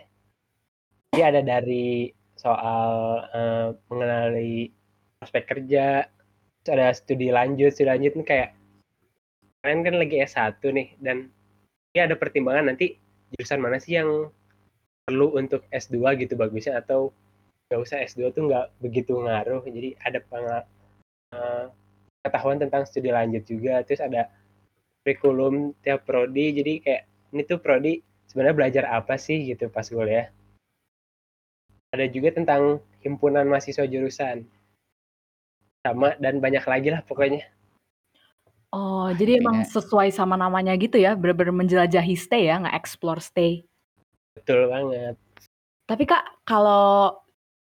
Jadi 1.15 1.21
ada 1.23 1.41
dari 1.41 2.11
soal 2.43 3.23
uh, 3.31 3.67
mengenali 3.87 4.69
prospek 5.17 5.43
kerja, 5.47 6.05
ada 6.67 6.91
studi 6.91 7.31
lanjut, 7.31 7.71
studi 7.71 7.87
lanjut 7.87 8.11
ini 8.19 8.23
kayak 8.27 8.49
kalian 9.63 9.79
kan 9.87 9.95
lagi 9.95 10.15
S1 10.19 10.59
nih 10.59 10.87
dan 10.99 11.31
ini 11.95 11.99
ada 12.03 12.19
pertimbangan 12.19 12.75
nanti 12.75 12.99
jurusan 13.31 13.63
mana 13.63 13.79
sih 13.79 13.95
yang 13.95 14.27
perlu 15.07 15.39
untuk 15.39 15.63
S2 15.71 16.19
gitu 16.19 16.35
bagusnya 16.35 16.83
atau 16.83 17.15
nggak 17.71 17.79
usah 17.79 18.03
S2 18.03 18.35
tuh 18.35 18.51
nggak 18.51 18.83
begitu 18.83 19.15
ngaruh. 19.15 19.63
Jadi 19.63 19.95
ada 20.03 20.19
uh, 21.31 21.71
pengetahuan 22.23 22.59
tentang 22.59 22.83
studi 22.87 23.11
lanjut 23.11 23.43
juga 23.47 23.83
terus 23.83 23.99
ada 23.99 24.31
kurikulum 25.03 25.75
tiap 25.83 26.07
prodi 26.07 26.55
jadi 26.55 26.73
kayak 26.79 27.03
ini 27.35 27.43
tuh 27.43 27.59
prodi 27.59 27.99
sebenarnya 28.31 28.55
belajar 28.55 28.83
apa 28.87 29.19
sih 29.19 29.51
gitu 29.51 29.67
pas 29.67 29.83
kuliah 29.83 30.31
ada 31.93 32.09
juga 32.09 32.33
tentang 32.33 32.81
himpunan 33.05 33.45
mahasiswa 33.45 33.85
jurusan. 33.85 34.49
Sama 35.85 36.17
dan 36.17 36.41
banyak 36.41 36.65
lagi 36.65 36.89
lah 36.89 37.05
pokoknya. 37.05 37.45
Oh 38.73 39.13
jadi 39.13 39.37
emang 39.37 39.61
sesuai 39.69 40.09
sama 40.09 40.33
namanya 40.33 40.73
gitu 40.73 40.97
ya? 40.97 41.13
Benar-benar 41.13 41.53
menjelajahi 41.53 42.17
stay 42.17 42.49
ya 42.49 42.57
nggak 42.57 42.73
explore 42.73 43.21
stay? 43.21 43.61
Betul 44.33 44.65
banget. 44.65 45.13
Tapi 45.85 46.03
kak 46.09 46.41
kalau 46.49 47.13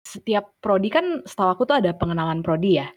setiap 0.00 0.56
prodi 0.64 0.88
kan 0.88 1.20
setahu 1.28 1.52
aku 1.52 1.62
tuh 1.68 1.76
ada 1.84 1.92
pengenalan 1.92 2.40
prodi 2.40 2.80
ya? 2.80 2.88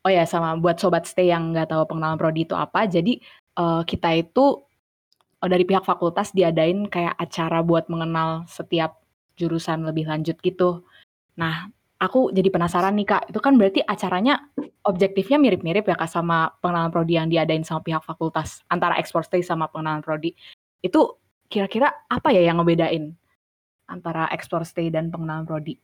Oh 0.00 0.08
ya 0.08 0.24
sama 0.24 0.56
buat 0.56 0.80
sobat 0.80 1.04
stay 1.04 1.28
yang 1.28 1.52
nggak 1.52 1.68
tahu 1.68 1.84
pengenalan 1.84 2.16
prodi 2.16 2.48
itu 2.48 2.56
apa 2.56 2.88
jadi 2.88 3.20
uh, 3.60 3.84
kita 3.84 4.16
itu 4.16 4.64
uh, 5.44 5.48
dari 5.50 5.68
pihak 5.68 5.84
fakultas 5.84 6.32
diadain 6.32 6.88
kayak 6.88 7.12
acara 7.20 7.60
buat 7.60 7.84
mengenal 7.92 8.48
setiap 8.48 8.99
jurusan 9.40 9.88
lebih 9.88 10.04
lanjut 10.04 10.36
gitu. 10.44 10.84
Nah, 11.40 11.72
aku 11.96 12.28
jadi 12.28 12.52
penasaran 12.52 12.92
nih 13.00 13.08
Kak, 13.08 13.22
itu 13.32 13.40
kan 13.40 13.56
berarti 13.56 13.80
acaranya 13.80 14.52
objektifnya 14.84 15.40
mirip-mirip 15.40 15.88
ya 15.88 15.96
Kak 15.96 16.12
sama 16.12 16.52
pengenalan 16.60 16.92
prodi 16.92 17.16
yang 17.16 17.32
diadain 17.32 17.64
sama 17.64 17.80
pihak 17.80 18.04
fakultas 18.04 18.60
antara 18.68 19.00
ekspor 19.00 19.24
stay 19.24 19.40
sama 19.40 19.72
pengenalan 19.72 20.04
prodi. 20.04 20.36
Itu 20.84 21.16
kira-kira 21.48 21.88
apa 22.08 22.28
ya 22.32 22.44
yang 22.44 22.60
ngebedain 22.60 23.16
antara 23.88 24.28
ekspor 24.32 24.64
stay 24.68 24.92
dan 24.92 25.08
pengenalan 25.08 25.48
prodi? 25.48 25.80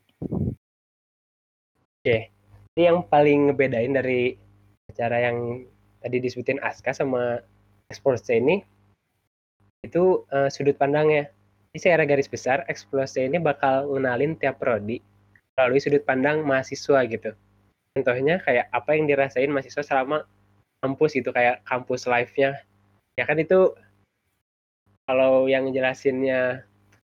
Oke, 2.00 2.30
ini 2.76 2.82
yang 2.86 3.02
paling 3.08 3.50
ngebedain 3.50 3.92
dari 3.96 4.36
acara 4.92 5.26
yang 5.26 5.66
tadi 5.98 6.22
disebutin 6.22 6.62
Aska 6.62 6.94
sama 6.94 7.42
ekspor 7.90 8.14
stay 8.14 8.38
ini 8.38 8.62
itu 9.82 10.22
uh, 10.30 10.50
sudut 10.50 10.78
pandangnya. 10.78 11.30
Jadi 11.76 11.92
secara 11.92 12.08
garis 12.08 12.24
besar 12.24 12.64
eksplorasi 12.72 13.28
ini 13.28 13.36
bakal 13.36 13.92
ngenalin 13.92 14.32
tiap 14.40 14.56
prodi 14.64 14.96
melalui 15.52 15.76
sudut 15.76 16.00
pandang 16.08 16.40
mahasiswa 16.40 17.04
gitu. 17.04 17.36
Contohnya 17.92 18.40
kayak 18.40 18.72
apa 18.72 18.96
yang 18.96 19.04
dirasain 19.04 19.52
mahasiswa 19.52 19.84
selama 19.84 20.24
kampus 20.80 21.20
gitu 21.20 21.36
kayak 21.36 21.60
kampus 21.68 22.08
life-nya. 22.08 22.64
Ya 23.20 23.28
kan 23.28 23.36
itu 23.36 23.76
kalau 25.04 25.52
yang 25.52 25.68
jelasinnya 25.68 26.64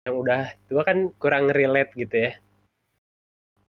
yang 0.07 0.15
udah 0.15 0.55
tua 0.71 0.87
kan 0.87 1.11
kurang 1.19 1.51
relate 1.51 1.91
gitu 1.99 2.31
ya. 2.31 2.31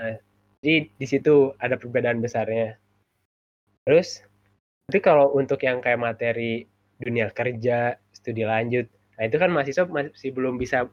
Nah, 0.04 0.20
jadi 0.60 0.92
di 1.00 1.06
situ 1.08 1.56
ada 1.64 1.80
perbedaan 1.80 2.20
besarnya. 2.20 2.76
Terus, 3.88 4.20
tapi 4.84 5.00
kalau 5.00 5.32
untuk 5.32 5.64
yang 5.64 5.80
kayak 5.80 5.96
materi 5.96 6.68
dunia 7.00 7.32
kerja, 7.32 7.96
studi 8.12 8.44
lanjut. 8.44 8.84
Nah 9.18 9.22
itu 9.26 9.36
kan 9.38 9.50
mahasiswa 9.50 9.84
masih 9.86 10.30
belum 10.34 10.58
bisa 10.58 10.90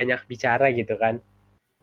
banyak 0.00 0.20
bicara 0.28 0.68
gitu 0.74 0.94
kan. 1.00 1.20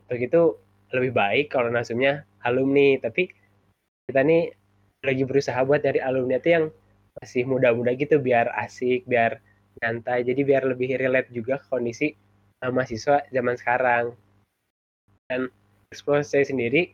Begitu 0.07 0.57
lebih 0.91 1.11
baik 1.15 1.45
kalau 1.53 1.71
nasumnya 1.71 2.27
alumni, 2.43 2.99
tapi 2.99 3.31
kita 4.05 4.21
nih 4.21 4.51
lagi 5.01 5.23
berusaha 5.25 5.57
buat 5.63 5.81
dari 5.81 6.03
alumni 6.03 6.37
itu 6.37 6.49
yang 6.51 6.65
masih 7.17 7.43
muda-muda 7.47 7.95
gitu 7.95 8.21
biar 8.21 8.51
asik, 8.59 9.07
biar 9.07 9.39
nyantai, 9.81 10.27
jadi 10.27 10.41
biar 10.43 10.63
lebih 10.67 10.99
relate 10.99 11.31
juga 11.31 11.59
ke 11.59 11.67
kondisi 11.71 12.13
uh, 12.61 12.71
mahasiswa 12.71 13.23
zaman 13.31 13.55
sekarang. 13.55 14.05
Dan 15.31 15.47
explore 15.89 16.27
saya 16.27 16.43
sendiri 16.43 16.91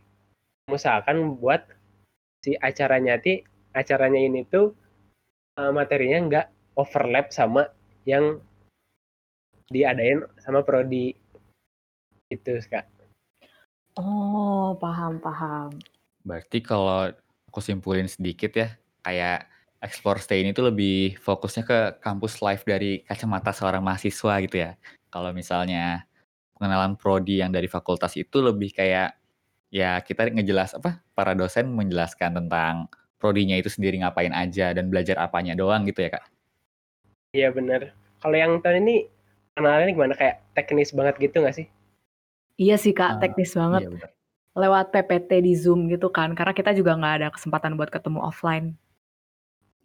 mengusahakan 0.70 1.42
buat 1.42 1.66
si 2.46 2.54
acaranya 2.60 3.18
ti 3.18 3.42
acaranya 3.74 4.20
ini 4.22 4.46
tuh 4.46 4.78
uh, 5.58 5.72
materinya 5.74 6.18
nggak 6.28 6.48
overlap 6.78 7.34
sama 7.34 7.70
yang 8.06 8.40
diadain 9.68 10.24
sama 10.40 10.64
prodi 10.64 11.16
itu 12.28 12.52
kak 12.72 12.88
oh 14.00 14.76
paham 14.80 15.20
paham 15.20 15.70
berarti 16.24 16.60
kalau 16.60 17.12
aku 17.48 17.60
simpulin 17.64 18.06
sedikit 18.06 18.52
ya 18.54 18.70
kayak 19.04 19.48
Explore 19.78 20.18
Stay 20.18 20.42
ini 20.42 20.58
tuh 20.58 20.74
lebih 20.74 21.22
fokusnya 21.22 21.64
ke 21.64 21.80
kampus 22.02 22.42
life 22.42 22.66
dari 22.66 23.06
kacamata 23.06 23.54
seorang 23.54 23.86
mahasiswa 23.86 24.42
gitu 24.42 24.58
ya. 24.58 24.74
Kalau 25.14 25.30
misalnya 25.30 26.10
pengenalan 26.58 26.98
prodi 26.98 27.46
yang 27.46 27.54
dari 27.54 27.70
fakultas 27.70 28.18
itu 28.18 28.42
lebih 28.42 28.74
kayak 28.74 29.14
ya 29.70 30.02
kita 30.02 30.34
ngejelas 30.34 30.74
apa 30.74 31.06
para 31.14 31.38
dosen 31.38 31.70
menjelaskan 31.78 32.42
tentang 32.42 32.90
prodinya 33.22 33.54
itu 33.54 33.70
sendiri 33.70 34.02
ngapain 34.02 34.34
aja 34.34 34.74
dan 34.74 34.90
belajar 34.90 35.22
apanya 35.22 35.54
doang 35.54 35.86
gitu 35.86 36.02
ya 36.02 36.18
kak. 36.18 36.26
Iya 37.38 37.54
bener. 37.54 37.94
Kalau 38.18 38.34
yang 38.34 38.58
tahun 38.66 38.82
ini 38.82 39.06
kenalnya 39.58 39.90
gimana? 39.90 40.14
Kayak 40.14 40.46
teknis 40.54 40.94
banget 40.94 41.16
gitu 41.18 41.42
gak 41.42 41.56
sih? 41.58 41.68
Iya 42.58 42.78
sih 42.78 42.94
kak, 42.94 43.18
uh, 43.18 43.20
teknis 43.22 43.58
banget. 43.58 43.90
Iya 43.90 44.10
Lewat 44.58 44.90
PPT 44.90 45.46
di 45.46 45.54
Zoom 45.54 45.86
gitu 45.86 46.10
kan, 46.10 46.34
karena 46.34 46.50
kita 46.50 46.74
juga 46.74 46.98
nggak 46.98 47.16
ada 47.22 47.30
kesempatan 47.30 47.78
buat 47.78 47.94
ketemu 47.94 48.26
offline. 48.26 48.74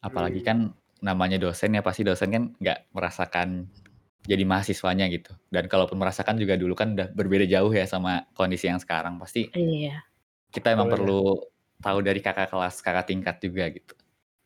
Apalagi 0.00 0.40
kan 0.40 0.72
namanya 1.04 1.36
dosen 1.36 1.76
ya, 1.76 1.84
pasti 1.84 2.00
dosen 2.08 2.32
kan 2.32 2.44
nggak 2.56 2.88
merasakan 2.96 3.68
jadi 4.24 4.48
mahasiswanya 4.48 5.12
gitu. 5.12 5.36
Dan 5.52 5.68
kalaupun 5.68 6.00
merasakan 6.00 6.40
juga 6.40 6.56
dulu 6.56 6.72
kan 6.72 6.96
udah 6.96 7.12
berbeda 7.12 7.44
jauh 7.44 7.68
ya 7.68 7.84
sama 7.84 8.24
kondisi 8.32 8.72
yang 8.72 8.80
sekarang. 8.80 9.20
Pasti 9.20 9.52
iya. 9.52 10.00
kita 10.48 10.72
emang 10.72 10.88
oh, 10.88 10.92
perlu 10.96 11.22
tahu 11.84 12.00
dari 12.00 12.24
kakak 12.24 12.48
kelas, 12.48 12.80
kakak 12.80 13.12
tingkat 13.12 13.44
juga 13.44 13.68
gitu 13.68 13.92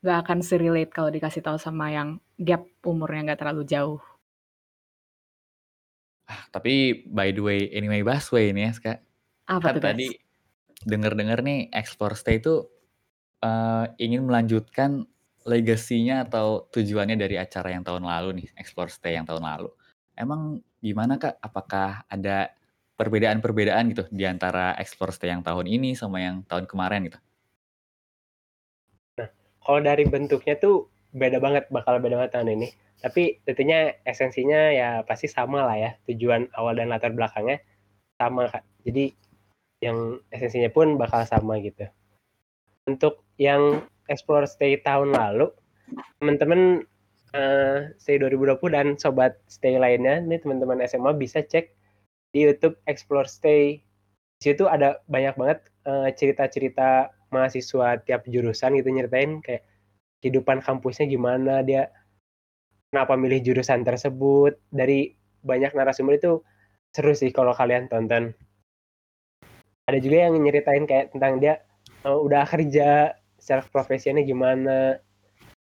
nggak 0.07 0.17
akan 0.23 0.39
se-relate 0.45 0.93
kalau 0.93 1.09
dikasih 1.09 1.41
tahu 1.41 1.57
sama 1.57 1.89
yang 1.89 2.21
gap 2.37 2.63
umurnya 2.85 3.33
nggak 3.33 3.39
terlalu 3.41 3.63
jauh. 3.65 4.01
Ah, 6.27 6.43
tapi 6.51 7.07
by 7.07 7.31
the 7.31 7.39
way, 7.39 7.71
anyway 7.71 8.03
Busway 8.03 8.51
ini 8.51 8.67
ya, 8.67 8.71
Kak. 8.75 8.99
Apa 9.47 9.71
Kan 9.71 9.73
tuh, 9.79 9.83
tadi 9.83 10.07
denger-denger 10.83 11.39
nih 11.39 11.59
Explore 11.71 12.19
Stay 12.19 12.43
itu 12.43 12.67
eh, 13.39 13.85
ingin 14.03 14.27
melanjutkan 14.27 15.07
legasinya 15.47 16.27
atau 16.27 16.67
tujuannya 16.67 17.15
dari 17.15 17.39
acara 17.39 17.71
yang 17.71 17.87
tahun 17.87 18.03
lalu 18.03 18.43
nih, 18.43 18.47
Explore 18.59 18.91
Stay 18.91 19.15
yang 19.15 19.23
tahun 19.23 19.47
lalu. 19.47 19.71
Emang 20.19 20.59
gimana 20.83 21.15
Kak? 21.15 21.39
Apakah 21.39 22.03
ada 22.11 22.51
perbedaan-perbedaan 22.99 23.93
gitu 23.95 24.03
di 24.11 24.27
antara 24.27 24.75
Explore 24.75 25.15
Stay 25.15 25.31
yang 25.31 25.45
tahun 25.47 25.69
ini 25.69 25.95
sama 25.95 26.19
yang 26.19 26.43
tahun 26.43 26.67
kemarin 26.67 27.07
gitu? 27.07 27.19
Kalau 29.63 29.83
dari 29.83 30.07
bentuknya 30.07 30.55
tuh 30.59 30.87
beda 31.17 31.41
banget, 31.41 31.65
bakal 31.73 31.97
beda 31.97 32.21
banget 32.21 32.31
tahun 32.37 32.53
ini. 32.53 32.67
Tapi 33.01 33.41
tentunya 33.45 33.93
esensinya 34.05 34.73
ya 34.73 34.89
pasti 35.05 35.25
sama 35.29 35.65
lah 35.65 35.77
ya. 35.77 35.91
Tujuan 36.09 36.49
awal 36.53 36.77
dan 36.77 36.93
latar 36.93 37.13
belakangnya 37.13 37.61
sama 38.17 38.49
Kak. 38.49 38.65
Jadi 38.85 39.13
yang 39.81 40.21
esensinya 40.33 40.69
pun 40.73 40.97
bakal 40.97 41.21
sama 41.25 41.61
gitu. 41.61 41.85
Untuk 42.89 43.21
yang 43.37 43.85
Explore 44.07 44.47
Stay 44.47 44.79
tahun 44.79 45.13
lalu, 45.13 45.51
teman-teman 46.17 46.87
eh, 47.35 47.91
Stay 47.99 48.17
2020 48.17 48.57
dan 48.73 48.87
sobat 48.97 49.37
Stay 49.51 49.75
lainnya, 49.77 50.23
nih 50.23 50.41
teman-teman 50.41 50.81
SMA 50.87 51.13
bisa 51.19 51.43
cek 51.43 51.75
di 52.31 52.47
YouTube 52.47 52.79
Explore 52.87 53.29
Stay. 53.29 53.83
Di 54.39 54.53
situ 54.53 54.65
ada 54.65 55.03
banyak 55.05 55.35
banget 55.37 55.59
eh, 55.85 56.09
cerita-cerita 56.15 57.11
mahasiswa 57.29 57.99
tiap 58.07 58.23
jurusan 58.25 58.79
gitu 58.79 58.87
nyeritain 58.87 59.43
kayak 59.43 59.67
kehidupan 60.21 60.63
kampusnya 60.65 61.05
gimana 61.05 61.61
dia 61.61 61.93
kenapa 62.91 63.13
milih 63.19 63.43
jurusan 63.43 63.83
tersebut. 63.83 64.57
Dari 64.71 65.13
banyak 65.43 65.75
narasumber 65.77 66.17
itu 66.17 66.41
seru 66.95 67.13
sih 67.13 67.29
kalau 67.29 67.53
kalian 67.53 67.91
tonton. 67.91 68.33
Ada 69.87 70.03
juga 70.03 70.27
yang 70.27 70.35
nyeritain 70.41 70.83
kayak 70.83 71.15
tentang 71.15 71.39
dia 71.39 71.63
uh, 72.03 72.19
udah 72.19 72.43
kerja 72.43 73.15
secara 73.39 73.63
profesinya 73.69 74.19
gimana 74.19 74.99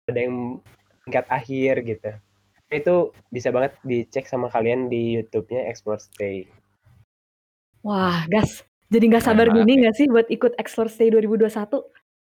ada 0.09 0.19
yang 0.19 0.61
tingkat 1.05 1.25
akhir 1.29 1.85
gitu. 1.85 2.11
Itu 2.73 3.13
bisa 3.29 3.53
banget 3.53 3.77
dicek 3.85 4.25
sama 4.25 4.49
kalian 4.49 4.89
di 4.89 5.21
YouTube-nya 5.21 5.69
Explore 5.69 6.01
Stay. 6.01 6.49
Wah, 7.85 8.25
Gas. 8.25 8.65
Jadi 8.89 9.13
nggak 9.13 9.25
sabar 9.25 9.49
gini 9.53 9.85
nggak 9.85 9.95
sih 9.97 10.09
buat 10.09 10.25
ikut 10.29 10.57
Explore 10.57 10.89
Stay 10.89 11.13
2021? 11.13 11.85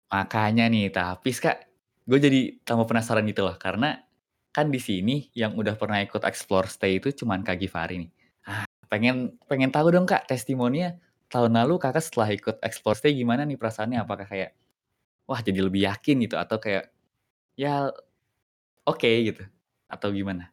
Makanya 0.08 0.70
nih, 0.70 0.88
tapi 0.88 1.30
Kak, 1.34 1.67
gue 2.08 2.18
jadi 2.18 2.40
tambah 2.64 2.88
penasaran 2.88 3.28
gitu 3.28 3.44
loh, 3.44 3.60
karena 3.60 4.00
kan 4.48 4.72
di 4.72 4.80
sini 4.80 5.28
yang 5.36 5.52
udah 5.60 5.76
pernah 5.76 6.00
ikut 6.00 6.24
Explore 6.24 6.72
Stay 6.72 6.96
itu 6.96 7.12
cuman 7.12 7.44
Kak 7.44 7.60
Givari 7.60 8.08
nih. 8.08 8.10
Ah, 8.48 8.64
pengen 8.88 9.36
pengen 9.44 9.68
tahu 9.68 9.92
dong 9.92 10.08
Kak 10.08 10.24
testimoninya 10.24 10.96
tahun 11.28 11.52
lalu 11.52 11.76
Kakak 11.76 12.00
setelah 12.00 12.32
ikut 12.32 12.56
Explore 12.64 12.96
Stay 12.96 13.12
gimana 13.12 13.44
nih 13.44 13.60
perasaannya? 13.60 14.00
Apakah 14.00 14.24
kayak 14.24 14.56
wah 15.28 15.38
jadi 15.44 15.60
lebih 15.60 15.84
yakin 15.84 16.24
gitu 16.24 16.40
atau 16.40 16.56
kayak 16.56 16.88
ya 17.60 17.92
oke 18.88 19.10
gitu 19.28 19.44
atau 19.92 20.08
gimana? 20.08 20.48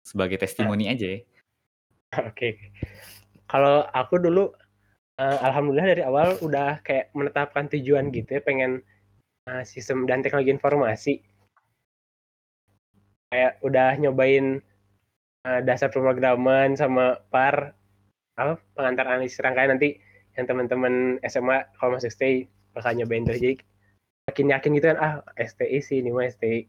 Sebagai 0.00 0.40
testimoni 0.40 0.88
aja 0.88 1.04
ya. 1.04 1.20
Oke. 2.32 2.72
Kalau 3.44 3.84
aku 3.92 4.16
dulu 4.16 4.48
eh, 5.20 5.38
alhamdulillah 5.44 5.92
dari 5.92 6.00
awal 6.00 6.40
udah 6.40 6.80
kayak 6.80 7.12
menetapkan 7.12 7.68
tujuan 7.68 8.08
gitu 8.08 8.40
ya, 8.40 8.42
pengen 8.44 8.80
eh, 9.48 9.64
sistem 9.64 10.04
dan 10.04 10.20
teknologi 10.20 10.52
informasi. 10.52 11.14
Kayak 13.32 13.60
udah 13.64 13.96
nyobain 13.96 14.60
eh, 15.48 15.60
dasar 15.64 15.88
pemrograman 15.88 16.76
sama 16.76 17.20
par 17.32 17.72
apa 18.38 18.54
pengantar 18.78 19.18
analisis 19.18 19.42
rangkaian 19.42 19.74
nanti 19.74 19.98
yang 20.38 20.46
teman-teman 20.46 21.18
SMA 21.26 21.66
kalau 21.74 21.98
masuk 21.98 22.14
stay 22.14 22.46
bakal 22.70 22.94
nyobain 22.94 23.26
terus 23.26 23.42
jadi 23.42 23.58
makin 24.30 24.54
yakin 24.54 24.70
gitu 24.78 24.86
kan 24.94 24.98
ah 25.02 25.14
STI 25.34 25.78
sih 25.82 25.98
ini 26.04 26.14
mah 26.14 26.28
STI. 26.30 26.62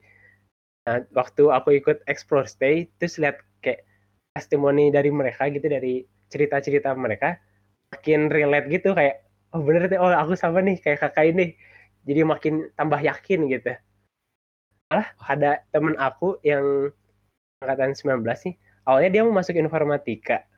Nah, 0.89 1.05
waktu 1.13 1.43
aku 1.53 1.77
ikut 1.77 2.01
explore 2.09 2.49
stay 2.49 2.89
terus 2.97 3.21
lihat 3.21 3.43
kayak 3.61 3.85
testimoni 4.33 4.89
dari 4.89 5.13
mereka 5.13 5.45
gitu 5.53 5.69
dari 5.69 6.07
cerita-cerita 6.33 6.95
mereka 6.97 7.37
makin 7.93 8.31
relate 8.33 8.69
gitu 8.73 8.97
kayak 8.97 9.21
oh 9.53 9.61
bener 9.61 9.85
deh 9.89 9.99
oh 10.01 10.09
aku 10.09 10.33
sama 10.37 10.61
nih 10.61 10.77
kayak 10.81 11.03
kakak 11.03 11.35
ini 11.35 11.53
jadi 12.09 12.25
makin 12.25 12.73
tambah 12.73 12.97
yakin 12.97 13.45
gitu. 13.53 13.77
Malah 14.89 15.13
ada 15.29 15.61
temen 15.69 15.93
aku 16.01 16.41
yang 16.41 16.89
angkatan 17.61 17.93
19 17.93 18.25
nih 18.25 18.55
awalnya 18.89 19.09
dia 19.13 19.21
mau 19.21 19.37
masuk 19.37 19.53
informatika. 19.61 20.49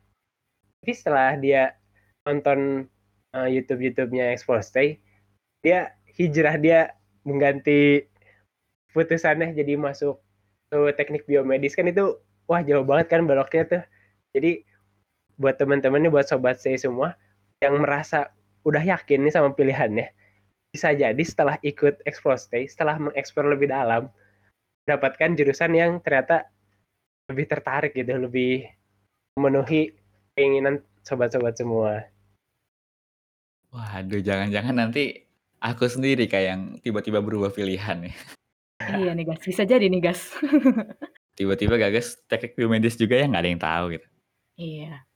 Tapi 0.80 0.92
setelah 0.96 1.36
dia 1.36 1.76
nonton 2.24 2.88
uh, 3.36 3.48
YouTube 3.52 3.84
YouTube-nya 3.84 4.32
Explore 4.32 4.64
Stay 4.64 4.96
dia 5.60 5.92
hijrah 6.16 6.56
dia 6.56 6.96
mengganti 7.28 8.08
putusannya 8.96 9.52
jadi 9.52 9.76
masuk 9.76 10.16
ke 10.72 10.96
teknik 10.96 11.28
biomedis. 11.28 11.76
Kan 11.76 11.92
itu 11.92 12.16
wah 12.48 12.64
jauh 12.64 12.82
banget 12.82 13.12
kan 13.12 13.28
beloknya 13.28 13.62
tuh. 13.68 13.82
Jadi 14.32 14.64
buat 15.36 15.60
teman-teman 15.60 16.00
nih 16.00 16.12
buat 16.12 16.24
sobat 16.24 16.56
saya 16.64 16.80
semua 16.80 17.20
yang 17.60 17.76
merasa 17.84 18.32
udah 18.64 18.80
yakin 18.80 19.28
nih 19.28 19.32
sama 19.36 19.52
pilihannya 19.52 20.08
bisa 20.72 20.96
jadi 20.96 21.22
setelah 21.22 21.60
ikut 21.60 22.00
explore 22.08 22.40
stay 22.40 22.64
setelah 22.64 22.96
mengeksplor 22.96 23.44
lebih 23.44 23.68
dalam 23.68 24.08
mendapatkan 24.88 25.36
jurusan 25.36 25.76
yang 25.76 26.00
ternyata 26.00 26.48
lebih 27.28 27.44
tertarik 27.44 27.92
gitu 27.92 28.16
lebih 28.16 28.66
memenuhi 29.36 29.92
keinginan 30.32 30.80
sobat-sobat 31.04 31.54
semua 31.60 32.08
Waduh, 33.72 34.20
jangan-jangan 34.20 34.76
nanti 34.84 35.24
aku 35.56 35.88
sendiri 35.88 36.28
kayak 36.28 36.46
yang 36.52 36.62
tiba-tiba 36.84 37.24
berubah 37.24 37.48
pilihan 37.48 38.04
nih. 38.04 38.14
Iya 38.84 39.16
nih, 39.16 39.32
Gas. 39.32 39.40
Bisa 39.48 39.64
jadi 39.64 39.88
nih, 39.88 40.02
Gas. 40.04 40.36
Tiba-tiba 41.40 41.80
gagas 41.80 42.20
teknik 42.28 42.52
biomedis 42.52 43.00
juga 43.00 43.16
ya 43.16 43.24
nggak 43.24 43.40
ada 43.40 43.48
yang 43.48 43.62
tahu 43.64 43.84
gitu. 43.96 44.08
Iya. 44.60 45.08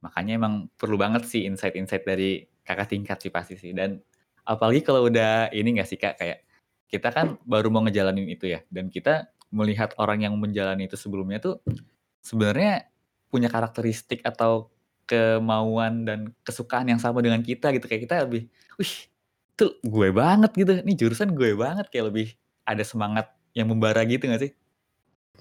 Makanya 0.00 0.32
emang 0.40 0.54
perlu 0.80 0.96
banget 0.96 1.28
sih 1.28 1.44
insight-insight 1.44 2.08
dari 2.08 2.48
kakak 2.64 2.88
tingkat 2.88 3.20
sih 3.20 3.28
pasti 3.28 3.60
sih. 3.60 3.76
Dan 3.76 4.00
apalagi 4.50 4.82
kalau 4.82 5.06
udah 5.06 5.54
ini 5.54 5.78
nggak 5.78 5.86
sih 5.86 5.94
kak 5.94 6.18
kayak 6.18 6.42
kita 6.90 7.14
kan 7.14 7.38
baru 7.46 7.70
mau 7.70 7.86
ngejalanin 7.86 8.26
itu 8.26 8.50
ya. 8.50 8.66
Dan 8.66 8.90
kita 8.90 9.30
melihat 9.54 9.94
orang 10.02 10.26
yang 10.26 10.34
menjalani 10.34 10.90
itu 10.90 10.98
sebelumnya 10.98 11.38
tuh 11.38 11.62
sebenarnya 12.18 12.90
punya 13.30 13.46
karakteristik 13.46 14.26
atau 14.26 14.74
kemauan 15.06 16.06
dan 16.06 16.34
kesukaan 16.42 16.90
yang 16.90 16.98
sama 16.98 17.22
dengan 17.22 17.42
kita 17.42 17.70
gitu 17.74 17.86
kayak 17.86 18.02
kita 18.06 18.14
lebih, 18.26 18.46
wih 18.78 18.94
itu 19.54 19.66
gue 19.82 20.08
banget 20.14 20.50
gitu, 20.54 20.72
nih 20.86 20.96
jurusan 20.98 21.34
gue 21.34 21.58
banget 21.58 21.90
kayak 21.90 22.14
lebih 22.14 22.26
ada 22.62 22.82
semangat 22.86 23.26
yang 23.54 23.66
membara 23.66 24.06
gitu 24.06 24.30
gak 24.30 24.42
sih? 24.46 24.52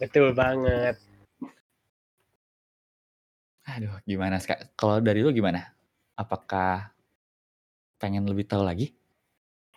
betul 0.02 0.34
banget 0.34 0.98
Aduh, 3.70 4.02
gimana 4.02 4.42
Kak? 4.42 4.74
Kalau 4.74 4.98
dari 4.98 5.22
lu 5.22 5.30
gimana? 5.30 5.62
Apakah 6.18 6.90
pengen 8.02 8.26
lebih 8.26 8.50
tahu 8.50 8.66
lagi? 8.66 8.99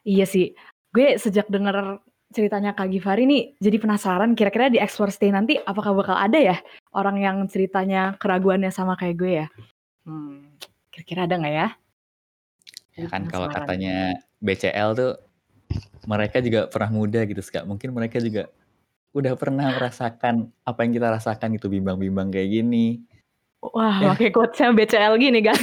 Iya 0.03 0.27
sih. 0.27 0.53
Gue 0.93 1.17
sejak 1.17 1.49
denger 1.49 2.03
ceritanya 2.33 2.73
Kak 2.73 2.89
Givari 2.89 3.29
nih 3.29 3.43
jadi 3.61 3.77
penasaran 3.77 4.33
kira-kira 4.33 4.73
di 4.73 4.81
Explore 4.81 5.13
Stay 5.13 5.29
nanti 5.29 5.61
apakah 5.61 5.93
bakal 5.93 6.17
ada 6.17 6.41
ya 6.41 6.57
orang 6.97 7.21
yang 7.21 7.37
ceritanya 7.45 8.17
keraguannya 8.17 8.73
sama 8.73 8.97
kayak 8.97 9.17
gue 9.21 9.33
ya? 9.45 9.47
Hmm, 10.09 10.49
kira-kira 10.89 11.29
ada 11.29 11.37
nggak 11.37 11.55
ya? 11.55 11.69
Ya 12.97 13.07
kan 13.09 13.29
kalau 13.29 13.49
katanya 13.53 14.17
BCL 14.41 14.91
tuh 14.97 15.13
mereka 16.09 16.41
juga 16.43 16.69
pernah 16.69 16.91
muda 16.93 17.21
gitu 17.25 17.41
Kak. 17.41 17.65
Mungkin 17.69 17.93
mereka 17.93 18.19
juga 18.21 18.49
udah 19.13 19.37
pernah 19.37 19.69
merasakan 19.77 20.49
apa 20.65 20.79
yang 20.85 20.93
kita 20.97 21.09
rasakan 21.13 21.49
gitu 21.57 21.69
bimbang-bimbang 21.69 22.33
kayak 22.33 22.49
gini. 22.49 23.05
Wah, 23.63 24.03
Ya. 24.03 24.09
pakai 24.17 24.35
quotes-nya 24.35 24.75
BCL 24.75 25.15
gini, 25.23 25.39
guys. 25.39 25.63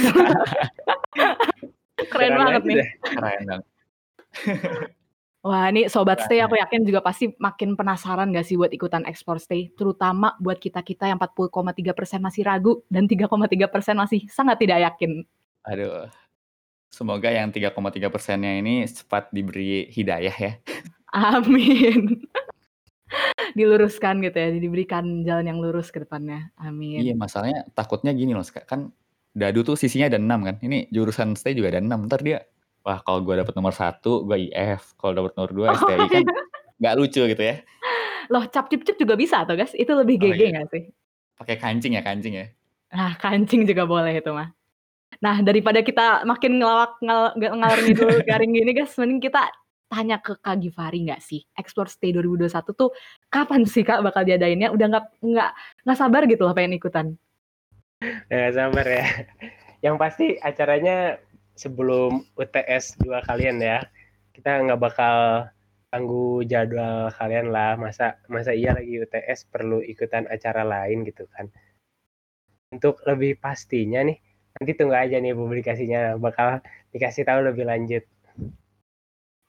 Keren 2.00 2.08
Keren 2.08 2.32
banget 2.40 2.62
nih. 2.64 2.76
Keren 3.04 3.40
dong. 3.44 3.62
Wah, 5.40 5.72
ini 5.72 5.88
Sobat 5.88 6.20
Stay 6.20 6.36
aku 6.44 6.60
yakin 6.60 6.84
juga 6.84 7.00
pasti 7.00 7.32
makin 7.40 7.72
penasaran 7.72 8.28
gak 8.28 8.44
sih 8.44 8.60
buat 8.60 8.68
ikutan 8.76 9.08
Explore 9.08 9.40
Stay. 9.40 9.72
Terutama 9.72 10.36
buat 10.36 10.60
kita-kita 10.60 11.08
yang 11.08 11.16
40,3% 11.16 12.20
masih 12.20 12.44
ragu 12.44 12.84
dan 12.92 13.08
3,3% 13.08 13.96
masih 13.96 14.28
sangat 14.28 14.60
tidak 14.60 14.84
yakin. 14.84 15.24
Aduh. 15.64 16.12
Semoga 16.90 17.30
yang 17.32 17.54
3,3 17.54 17.72
persennya 18.12 18.52
ini 18.58 18.84
cepat 18.84 19.32
diberi 19.32 19.88
hidayah 19.88 20.36
ya. 20.36 20.52
Amin. 21.32 22.20
Diluruskan 23.58 24.20
gitu 24.20 24.36
ya, 24.36 24.50
diberikan 24.52 25.22
jalan 25.24 25.46
yang 25.48 25.58
lurus 25.62 25.88
ke 25.88 26.02
depannya. 26.02 26.52
Amin. 26.60 27.00
Iya 27.00 27.14
masalahnya 27.16 27.64
takutnya 27.72 28.12
gini 28.12 28.36
loh 28.36 28.44
Kak. 28.44 28.68
Kan 28.68 28.92
dadu 29.32 29.62
tuh 29.62 29.78
sisinya 29.78 30.10
ada 30.10 30.18
6 30.18 30.28
kan. 30.28 30.56
Ini 30.60 30.90
jurusan 30.92 31.32
stay 31.38 31.54
juga 31.54 31.72
ada 31.72 31.80
6. 31.80 32.10
Ntar 32.10 32.20
dia, 32.26 32.44
wah 32.84 32.98
kalau 33.04 33.20
gue 33.20 33.34
dapet 33.36 33.54
nomor 33.56 33.72
1 33.72 34.00
gue 34.02 34.38
IF. 34.50 34.96
Kalau 34.96 35.12
dapet 35.16 35.32
nomor 35.36 35.50
2 35.52 35.60
Oh, 35.68 35.76
STI 35.76 36.06
kan 36.08 36.22
iya. 36.24 36.40
nggak 36.80 36.94
lucu 36.96 37.22
gitu 37.28 37.42
ya. 37.42 37.56
Loh, 38.30 38.46
cap 38.46 38.70
cip 38.70 38.86
cip 38.86 38.96
juga 38.96 39.18
bisa 39.18 39.42
atau 39.42 39.58
guys? 39.58 39.74
Itu 39.74 39.92
lebih 39.98 40.16
Oh 40.18 40.22
GG 40.30 40.40
iya. 40.40 40.50
nggak 40.56 40.68
sih? 40.70 40.82
Pakai 41.36 41.56
kancing 41.58 41.96
ya 41.98 42.02
kancing 42.04 42.34
ya. 42.36 42.46
Nah, 42.90 43.14
kancing 43.18 43.64
juga 43.66 43.84
boleh 43.86 44.18
itu 44.18 44.30
mah. 44.30 44.50
Nah, 45.18 45.42
daripada 45.42 45.82
kita 45.82 46.22
makin 46.22 46.62
ngelawak 46.62 46.96
ngal 47.02 47.34
ngalor 47.36 47.80
ngidul 47.82 48.08
garing 48.28 48.54
gini 48.54 48.72
guys, 48.72 48.94
mending 48.96 49.18
kita 49.20 49.50
tanya 49.90 50.22
ke 50.22 50.38
Kak 50.38 50.62
Givari 50.62 51.02
nggak 51.10 51.18
sih, 51.18 51.42
Explore 51.58 51.90
Stay 51.90 52.14
2021 52.14 52.46
tuh 52.78 52.94
kapan 53.26 53.66
sih 53.66 53.82
Kak 53.82 54.06
bakal 54.06 54.22
diadainnya? 54.22 54.70
Udah 54.70 54.86
nggak 54.86 55.04
nggak 55.18 55.50
nggak 55.82 55.98
sabar 55.98 56.22
gitu 56.30 56.46
loh 56.46 56.54
pengen 56.54 56.78
ikutan. 56.78 57.06
Ya, 58.30 58.48
sabar 58.54 58.86
ya. 58.86 59.04
Yang 59.82 59.96
pasti 59.98 60.26
acaranya 60.40 61.18
sebelum 61.54 62.26
UTS 62.36 63.00
dua 63.00 63.22
kalian 63.24 63.62
ya. 63.62 63.84
Kita 64.30 64.62
nggak 64.62 64.80
bakal 64.80 65.16
ganggu 65.90 66.46
jadwal 66.46 67.10
kalian 67.14 67.50
lah. 67.50 67.74
Masa 67.78 68.18
masa 68.30 68.54
iya 68.54 68.74
lagi 68.74 69.00
UTS 69.00 69.50
perlu 69.50 69.82
ikutan 69.82 70.26
acara 70.30 70.62
lain 70.62 71.02
gitu 71.06 71.26
kan. 71.34 71.50
Untuk 72.70 73.02
lebih 73.02 73.42
pastinya 73.42 74.06
nih, 74.06 74.18
nanti 74.54 74.70
tunggu 74.78 74.94
aja 74.94 75.18
nih 75.18 75.34
publikasinya 75.34 76.14
bakal 76.22 76.62
dikasih 76.94 77.26
tahu 77.26 77.42
lebih 77.42 77.66
lanjut. 77.66 78.06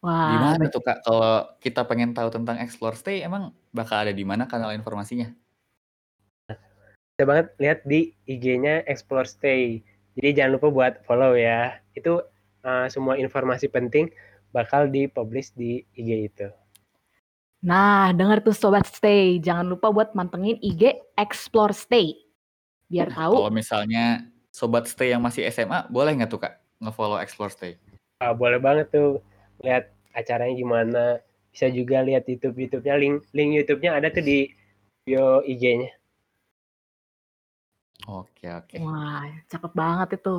Wah, 0.02 0.34
Gimana 0.34 0.66
tuh 0.74 0.82
Kak 0.82 1.06
kalau 1.06 1.46
kita 1.62 1.86
pengen 1.86 2.18
tahu 2.18 2.34
tentang 2.34 2.58
Explore 2.58 2.98
Stay 2.98 3.22
emang 3.22 3.54
bakal 3.70 4.02
ada 4.02 4.10
di 4.10 4.26
mana 4.26 4.50
kanal 4.50 4.74
informasinya? 4.74 5.30
Bisa 6.50 7.24
banget 7.30 7.54
lihat 7.62 7.80
di 7.86 8.10
IG-nya 8.26 8.82
Explore 8.90 9.30
Stay. 9.30 9.86
Jadi 10.20 10.30
jangan 10.36 10.52
lupa 10.60 10.68
buat 10.72 10.94
follow 11.08 11.34
ya. 11.38 11.80
Itu 11.96 12.24
uh, 12.66 12.88
semua 12.92 13.16
informasi 13.16 13.72
penting 13.72 14.12
bakal 14.52 14.92
dipublish 14.92 15.56
di 15.56 15.84
IG 15.96 16.10
itu. 16.28 16.48
Nah, 17.62 18.10
dengar 18.12 18.42
tuh 18.42 18.58
Sobat 18.58 18.90
Stay. 18.90 19.38
Jangan 19.38 19.70
lupa 19.70 19.94
buat 19.94 20.18
mantengin 20.18 20.58
IG 20.60 20.98
Explore 21.16 21.78
Stay. 21.78 22.18
Biar 22.90 23.14
tahu. 23.14 23.38
Kalau 23.38 23.54
misalnya 23.54 24.26
Sobat 24.50 24.90
Stay 24.90 25.14
yang 25.14 25.22
masih 25.22 25.46
SMA, 25.54 25.88
boleh 25.88 26.18
nggak 26.18 26.30
tuh 26.30 26.42
Kak 26.42 26.58
nge-follow 26.82 27.22
Explore 27.22 27.54
Stay? 27.54 27.78
Uh, 28.20 28.34
boleh 28.34 28.58
banget 28.58 28.90
tuh 28.90 29.22
lihat 29.62 29.94
acaranya 30.18 30.56
gimana. 30.58 31.04
Bisa 31.54 31.70
juga 31.70 32.02
lihat 32.02 32.26
YouTube 32.26 32.58
YouTube-nya. 32.58 32.98
Link 32.98 33.30
link 33.32 33.50
YouTube-nya 33.62 34.02
ada 34.02 34.10
tuh 34.10 34.26
di 34.26 34.50
bio 35.06 35.46
IG-nya. 35.46 36.01
Oke 38.10 38.50
oke. 38.50 38.76
Wah, 38.82 39.30
cakep 39.46 39.72
banget 39.78 40.18
itu. 40.18 40.38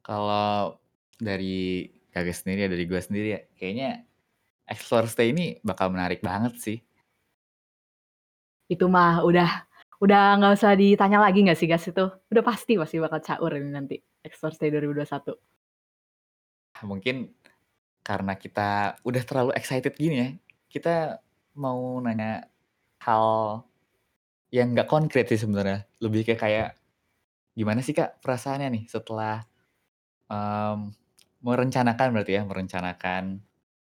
Kalau 0.00 0.80
dari 1.20 1.90
Kakak 2.12 2.32
sendiri 2.32 2.64
ya, 2.64 2.70
dari 2.72 2.84
gue 2.88 3.00
sendiri 3.02 3.28
ya, 3.36 3.40
kayaknya 3.60 3.90
Explore 4.64 5.06
Stay 5.06 5.36
ini 5.36 5.60
bakal 5.60 5.92
menarik 5.92 6.24
banget 6.24 6.56
sih. 6.56 6.78
Itu 8.66 8.88
mah 8.88 9.20
udah 9.20 9.68
udah 10.00 10.40
nggak 10.40 10.52
usah 10.56 10.72
ditanya 10.76 11.20
lagi 11.20 11.44
nggak 11.44 11.58
sih 11.60 11.68
guys 11.68 11.84
itu? 11.84 12.08
Udah 12.32 12.42
pasti 12.42 12.80
pasti 12.80 12.96
bakal 12.96 13.20
caur 13.20 13.52
ini 13.52 13.68
nanti 13.68 14.00
Explore 14.24 14.56
Stay 14.56 14.72
2021. 14.72 15.36
Mungkin 16.88 17.28
karena 18.00 18.32
kita 18.38 18.96
udah 19.04 19.22
terlalu 19.26 19.50
excited 19.58 19.92
gini 19.92 20.16
ya, 20.16 20.28
kita 20.72 21.20
mau 21.56 22.00
nanya 22.00 22.48
hal 23.02 23.60
yang 24.50 24.74
nggak 24.74 24.88
konkret 24.90 25.26
sih 25.30 25.40
sebenarnya. 25.40 25.86
Lebih 26.02 26.22
kayak 26.32 26.40
kayak 26.40 26.70
gimana 27.56 27.80
sih 27.80 27.96
Kak 27.96 28.20
perasaannya 28.20 28.68
nih 28.72 28.84
setelah 28.86 29.42
um, 30.28 30.92
merencanakan 31.40 32.08
berarti 32.12 32.32
ya, 32.36 32.42
merencanakan 32.44 33.40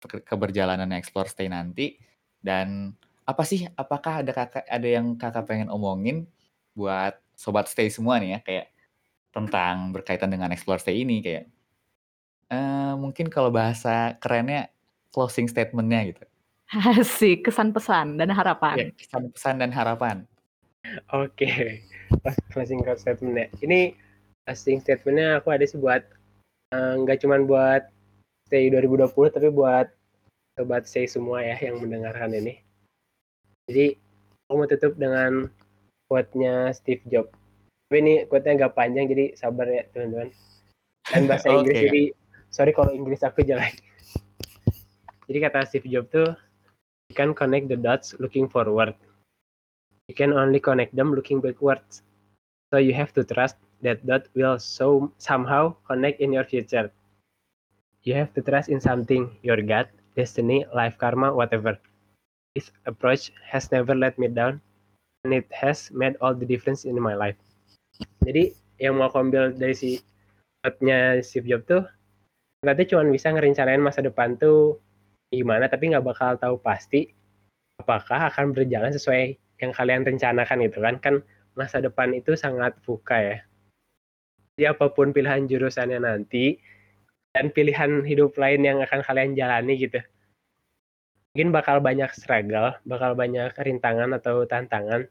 ke 0.05 0.21
keberjalanan 0.21 0.91
Explore 0.93 1.31
Stay 1.31 1.49
nanti 1.49 1.97
dan 2.45 2.93
apa 3.25 3.41
sih 3.41 3.65
apakah 3.73 4.21
ada 4.21 4.31
Kakak 4.31 4.65
ada 4.69 4.87
yang 4.87 5.17
Kakak 5.17 5.49
pengen 5.49 5.73
omongin 5.73 6.29
buat 6.77 7.17
sobat 7.33 7.65
stay 7.65 7.89
semua 7.89 8.21
nih 8.21 8.37
ya 8.37 8.39
kayak 8.45 8.67
tentang 9.33 9.91
berkaitan 9.91 10.29
dengan 10.29 10.53
Explore 10.53 10.79
Stay 10.79 11.01
ini 11.01 11.25
kayak 11.25 11.49
uh, 12.53 12.93
mungkin 12.95 13.27
kalau 13.33 13.49
bahasa 13.49 14.13
kerennya 14.21 14.69
closing 15.09 15.49
statement-nya 15.49 16.13
gitu. 16.13 16.23
Asik, 16.99 17.47
kesan 17.49 17.71
pesan 17.71 18.17
dan 18.19 18.33
harapan. 18.33 18.91
kesan 18.97 19.29
pesan 19.31 19.55
dan 19.61 19.71
harapan. 19.71 20.25
Oke, 21.13 21.81
pas 22.21 22.35
closing 22.53 22.81
statement 22.97 23.35
ya. 23.35 23.47
Ini 23.61 23.93
closing 24.45 24.81
statementnya 24.81 25.41
aku 25.41 25.53
ada 25.53 25.65
sih 25.65 25.77
buat 25.77 26.05
eh, 26.73 26.93
nggak 27.01 27.25
cuman 27.25 27.49
buat 27.49 27.89
stay 28.45 28.69
2020 28.69 29.09
tapi 29.33 29.49
buat 29.49 29.89
sobat 30.55 30.87
stay 30.87 31.09
semua 31.09 31.41
ya 31.41 31.57
yang 31.59 31.81
mendengarkan 31.81 32.31
ini. 32.31 32.61
Jadi 33.65 33.97
aku 34.45 34.53
mau 34.53 34.69
tutup 34.69 34.93
dengan 34.95 35.49
quote-nya 36.05 36.69
Steve 36.71 37.01
Jobs. 37.09 37.33
Tapi 37.89 37.97
ini 38.01 38.13
quote-nya 38.29 38.65
agak 38.65 38.77
panjang 38.77 39.09
jadi 39.09 39.33
sabar 39.33 39.65
ya 39.65 39.83
teman-teman. 39.89 40.29
Dan 41.09 41.25
bahasa 41.25 41.49
Oke, 41.53 41.65
Inggris 41.65 41.77
jadi 41.81 42.03
sorry 42.53 42.71
kalau 42.71 42.93
Inggris 42.93 43.25
aku 43.25 43.41
jelek. 43.41 43.81
Jadi 45.25 45.37
kata 45.41 45.65
Steve 45.65 45.89
Jobs 45.89 46.13
tuh 46.13 46.29
you 47.09 47.15
can 47.17 47.33
connect 47.33 47.65
the 47.67 47.77
dots 47.77 48.13
looking 48.21 48.45
forward. 48.45 48.93
You 50.07 50.15
can 50.15 50.33
only 50.33 50.59
connect 50.59 50.95
them 50.95 51.13
looking 51.13 51.41
backwards. 51.41 52.03
So 52.69 52.77
you 52.77 52.93
have 52.93 53.13
to 53.17 53.23
trust 53.23 53.57
that 53.81 54.05
dot 54.05 54.29
will 54.37 54.59
so 54.59 55.11
somehow 55.17 55.75
connect 55.87 56.21
in 56.21 56.33
your 56.33 56.45
future. 56.45 56.91
You 58.05 58.13
have 58.13 58.33
to 58.37 58.41
trust 58.41 58.69
in 58.69 58.77
something, 58.77 59.33
your 59.41 59.61
gut, 59.65 59.89
destiny, 60.13 60.65
life 60.73 60.97
karma, 60.97 61.33
whatever. 61.33 61.77
This 62.53 62.69
approach 62.85 63.33
has 63.41 63.71
never 63.73 63.97
let 63.97 64.17
me 64.21 64.29
down 64.29 64.61
and 65.25 65.33
it 65.33 65.49
has 65.49 65.89
made 65.89 66.15
all 66.21 66.37
the 66.37 66.45
difference 66.45 66.85
in 66.85 66.95
my 67.01 67.17
life. 67.17 67.35
Jadi 68.21 68.53
yang 68.77 69.01
mau 69.01 69.09
ambil 69.09 69.55
dari 69.55 69.73
si 69.73 69.97
quote-nya 70.61 71.21
Steve 71.25 71.49
Jobs 71.49 71.65
tuh 71.65 71.83
berarti 72.61 72.89
cuma 72.89 73.05
bisa 73.09 73.29
ngerencanain 73.29 73.81
masa 73.81 74.01
depan 74.01 74.35
tuh 74.37 74.81
gimana 75.29 75.69
tapi 75.69 75.93
nggak 75.93 76.01
bakal 76.01 76.33
tahu 76.35 76.57
pasti 76.57 77.13
apakah 77.77 78.33
akan 78.33 78.51
berjalan 78.57 78.89
sesuai 78.89 79.37
yang 79.61 79.71
kalian 79.71 80.03
rencanakan 80.03 80.57
gitu 80.67 80.79
kan 80.83 80.95
kan 80.99 81.15
masa 81.55 81.79
depan 81.79 82.11
itu 82.11 82.35
sangat 82.35 82.75
buka 82.83 83.15
ya. 83.15 83.37
Jadi 84.55 84.63
apa 84.71 84.91
pun 84.91 85.11
pilihan 85.11 85.47
jurusannya 85.47 85.99
nanti 86.03 86.59
dan 87.35 87.51
pilihan 87.51 88.03
hidup 88.07 88.35
lain 88.39 88.63
yang 88.63 88.79
akan 88.79 89.03
kalian 89.03 89.35
jalani 89.35 89.75
gitu 89.75 89.99
mungkin 91.35 91.51
bakal 91.51 91.83
banyak 91.83 92.07
struggle 92.15 92.79
bakal 92.87 93.11
banyak 93.11 93.51
rintangan 93.59 94.15
atau 94.15 94.47
tantangan. 94.47 95.03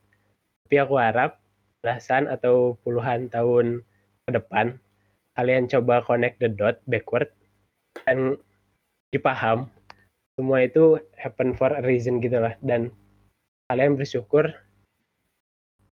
Tapi 0.64 0.80
aku 0.80 0.96
harap 0.96 1.36
belasan 1.84 2.32
atau 2.32 2.80
puluhan 2.80 3.28
tahun 3.28 3.84
ke 4.24 4.30
depan 4.32 4.80
kalian 5.36 5.68
coba 5.68 6.00
connect 6.00 6.40
the 6.40 6.48
dot 6.48 6.80
backward 6.88 7.28
dan 8.08 8.40
dipaham 9.12 9.68
semua 10.40 10.64
itu 10.64 10.96
happen 11.20 11.52
for 11.52 11.68
a 11.76 11.84
reason 11.84 12.24
gitu 12.24 12.40
lah. 12.40 12.56
Dan 12.64 12.88
kalian 13.68 13.96
bersyukur 13.96 14.52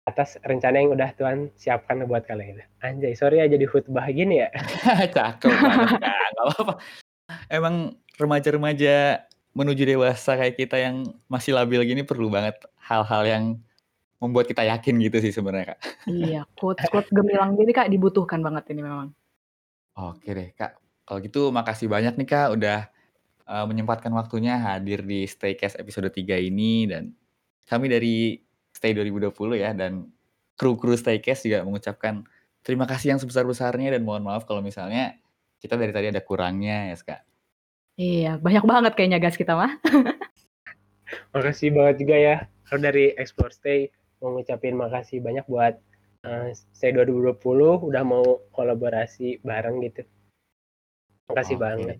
atas 0.08 0.40
rencana 0.40 0.80
yang 0.80 0.96
udah 0.96 1.12
Tuhan 1.12 1.52
siapkan 1.52 2.00
buat 2.08 2.24
kalian. 2.24 2.64
Anjay, 2.80 3.12
sorry 3.12 3.44
ya 3.44 3.46
jadi 3.48 3.68
khutbah 3.68 4.08
gini 4.08 4.40
ya. 4.40 4.48
Cakep 5.16 5.52
banget. 5.52 6.00
Nggak 6.00 6.44
apa-apa. 6.48 6.74
Emang 7.52 7.92
remaja-remaja 8.16 9.28
menuju 9.52 9.84
dewasa 9.84 10.40
kayak 10.40 10.56
kita 10.56 10.80
yang 10.80 11.12
masih 11.28 11.52
labil 11.52 11.84
gini 11.84 12.08
perlu 12.08 12.32
banget 12.32 12.56
hal-hal 12.80 13.22
yang 13.28 13.44
membuat 14.16 14.48
kita 14.48 14.64
yakin 14.64 14.96
gitu 15.04 15.20
sih 15.20 15.30
sebenarnya 15.30 15.76
kak. 15.76 15.80
Iya, 16.08 16.48
quote-quote 16.56 17.12
gemilang 17.12 17.54
gini 17.54 17.70
Kak 17.70 17.86
dibutuhkan 17.92 18.42
banget 18.42 18.66
ini 18.74 18.82
memang. 18.82 19.12
Oke 19.94 20.32
deh 20.32 20.50
kak. 20.56 20.80
Kalau 21.04 21.18
gitu 21.20 21.52
makasih 21.52 21.86
banyak 21.86 22.16
nih 22.16 22.28
kak 22.28 22.48
udah 22.56 22.88
uh, 23.44 23.64
menyempatkan 23.68 24.10
waktunya 24.16 24.56
hadir 24.56 25.04
di 25.04 25.28
Staycast 25.28 25.78
episode 25.78 26.10
3 26.10 26.48
ini 26.48 26.88
dan 26.90 27.12
kami 27.68 27.86
dari 27.92 28.40
Stay 28.72 28.96
2020 28.96 29.34
ya 29.60 29.70
dan 29.76 30.08
kru-kru 30.58 30.96
Staycast 30.96 31.46
juga 31.46 31.62
mengucapkan 31.62 32.24
terima 32.64 32.88
kasih 32.88 33.14
yang 33.14 33.20
sebesar-besarnya 33.20 33.94
dan 33.94 34.02
mohon 34.02 34.24
maaf 34.26 34.48
kalau 34.48 34.64
misalnya 34.64 35.14
kita 35.62 35.74
dari 35.78 35.92
tadi 35.92 36.10
ada 36.10 36.22
kurangnya 36.22 36.90
ya 36.90 36.96
kak. 36.98 37.22
Iya, 37.98 38.38
banyak 38.38 38.62
banget 38.62 38.92
kayaknya 38.94 39.18
guys 39.18 39.34
kita 39.34 39.58
mah. 39.58 39.74
Makasih 41.34 41.74
banget 41.74 41.96
juga 42.06 42.16
ya. 42.16 42.36
Kalau 42.70 42.80
dari 42.84 43.10
Explore 43.18 43.54
Stay 43.54 43.90
mau 44.22 44.34
ngucapin 44.34 44.78
makasih 44.78 45.18
banyak 45.18 45.46
buat 45.50 45.74
uh, 46.22 46.50
Stay 46.54 46.94
2020 46.94 47.42
udah 47.90 48.02
mau 48.06 48.42
kolaborasi 48.54 49.42
bareng 49.42 49.82
gitu. 49.82 50.06
Makasih 51.26 51.58
Oke. 51.58 51.62
banget. 51.62 51.98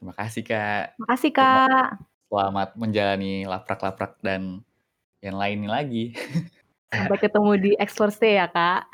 Terima 0.00 0.14
kasih 0.16 0.42
kak. 0.42 0.86
Makasih 0.98 1.30
Kak. 1.30 2.11
Selamat 2.32 2.72
menjalani 2.80 3.44
laprak-laprak 3.44 4.16
dan 4.24 4.64
yang 5.20 5.36
lainnya 5.36 5.68
lagi. 5.68 6.16
Sampai 6.88 7.20
ketemu 7.20 7.50
di 7.60 7.70
Explore 7.76 8.08
Stay 8.08 8.40
ya 8.40 8.48
Kak. 8.48 8.88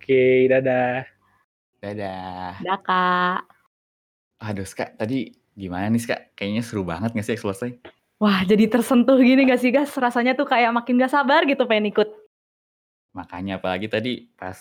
Oke, 0.00 0.48
dadah. 0.48 1.04
Dadah. 1.84 2.56
Dah 2.56 2.80
Kak. 2.80 3.44
Aduh, 4.48 4.64
Kak, 4.64 4.96
tadi 4.96 5.28
gimana 5.52 5.92
nih, 5.92 6.08
Kak? 6.08 6.32
Kayaknya 6.32 6.62
seru 6.64 6.88
banget 6.88 7.12
gak 7.12 7.20
sih 7.28 7.36
Explore 7.36 7.52
Stay? 7.52 7.76
Wah, 8.16 8.40
jadi 8.48 8.64
tersentuh 8.64 9.20
gini 9.20 9.44
gak 9.44 9.60
sih 9.60 9.68
guys? 9.68 9.92
Rasanya 9.92 10.32
tuh 10.32 10.48
kayak 10.48 10.72
makin 10.72 10.96
gak 10.96 11.12
sabar 11.12 11.44
gitu 11.44 11.68
pengen 11.68 11.92
ikut. 11.92 12.08
Makanya 13.12 13.60
apalagi 13.60 13.92
tadi 13.92 14.32
pas 14.40 14.56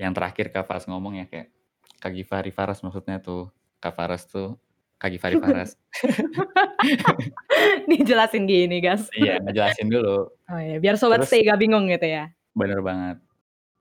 yang 0.00 0.16
terakhir 0.16 0.48
Kak 0.48 0.64
Faras 0.64 0.88
ngomong 0.88 1.20
ya 1.20 1.28
kayak 1.28 1.52
Kak 2.00 2.16
Givari 2.16 2.56
Faras 2.56 2.80
maksudnya 2.80 3.20
tuh. 3.20 3.52
Kak 3.84 4.00
Faras 4.00 4.24
tuh 4.24 4.56
Kak 5.02 5.10
Givari 5.10 5.34
Faras. 5.42 5.74
Dijelasin 7.90 8.46
gini, 8.46 8.78
guys. 8.78 9.10
iya, 9.18 9.42
ngejelasin 9.42 9.90
dulu. 9.90 10.30
Oh 10.30 10.60
iya, 10.62 10.78
biar 10.78 10.94
sobat 10.94 11.26
Terus 11.26 11.34
stay 11.34 11.42
gak 11.42 11.58
bingung 11.58 11.90
gitu 11.90 12.06
ya. 12.06 12.30
bener 12.54 12.78
banget. 12.84 13.18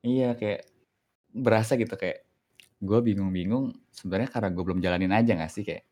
Iya 0.02 0.34
kayak 0.34 0.66
berasa 1.30 1.78
gitu 1.78 1.94
kayak 1.94 2.26
gue 2.82 3.00
bingung-bingung 3.06 3.78
sebenarnya 3.94 4.34
karena 4.34 4.50
gue 4.50 4.64
belum 4.66 4.80
jalanin 4.82 5.14
aja 5.14 5.38
gak 5.38 5.54
sih 5.54 5.62
kayak 5.62 5.86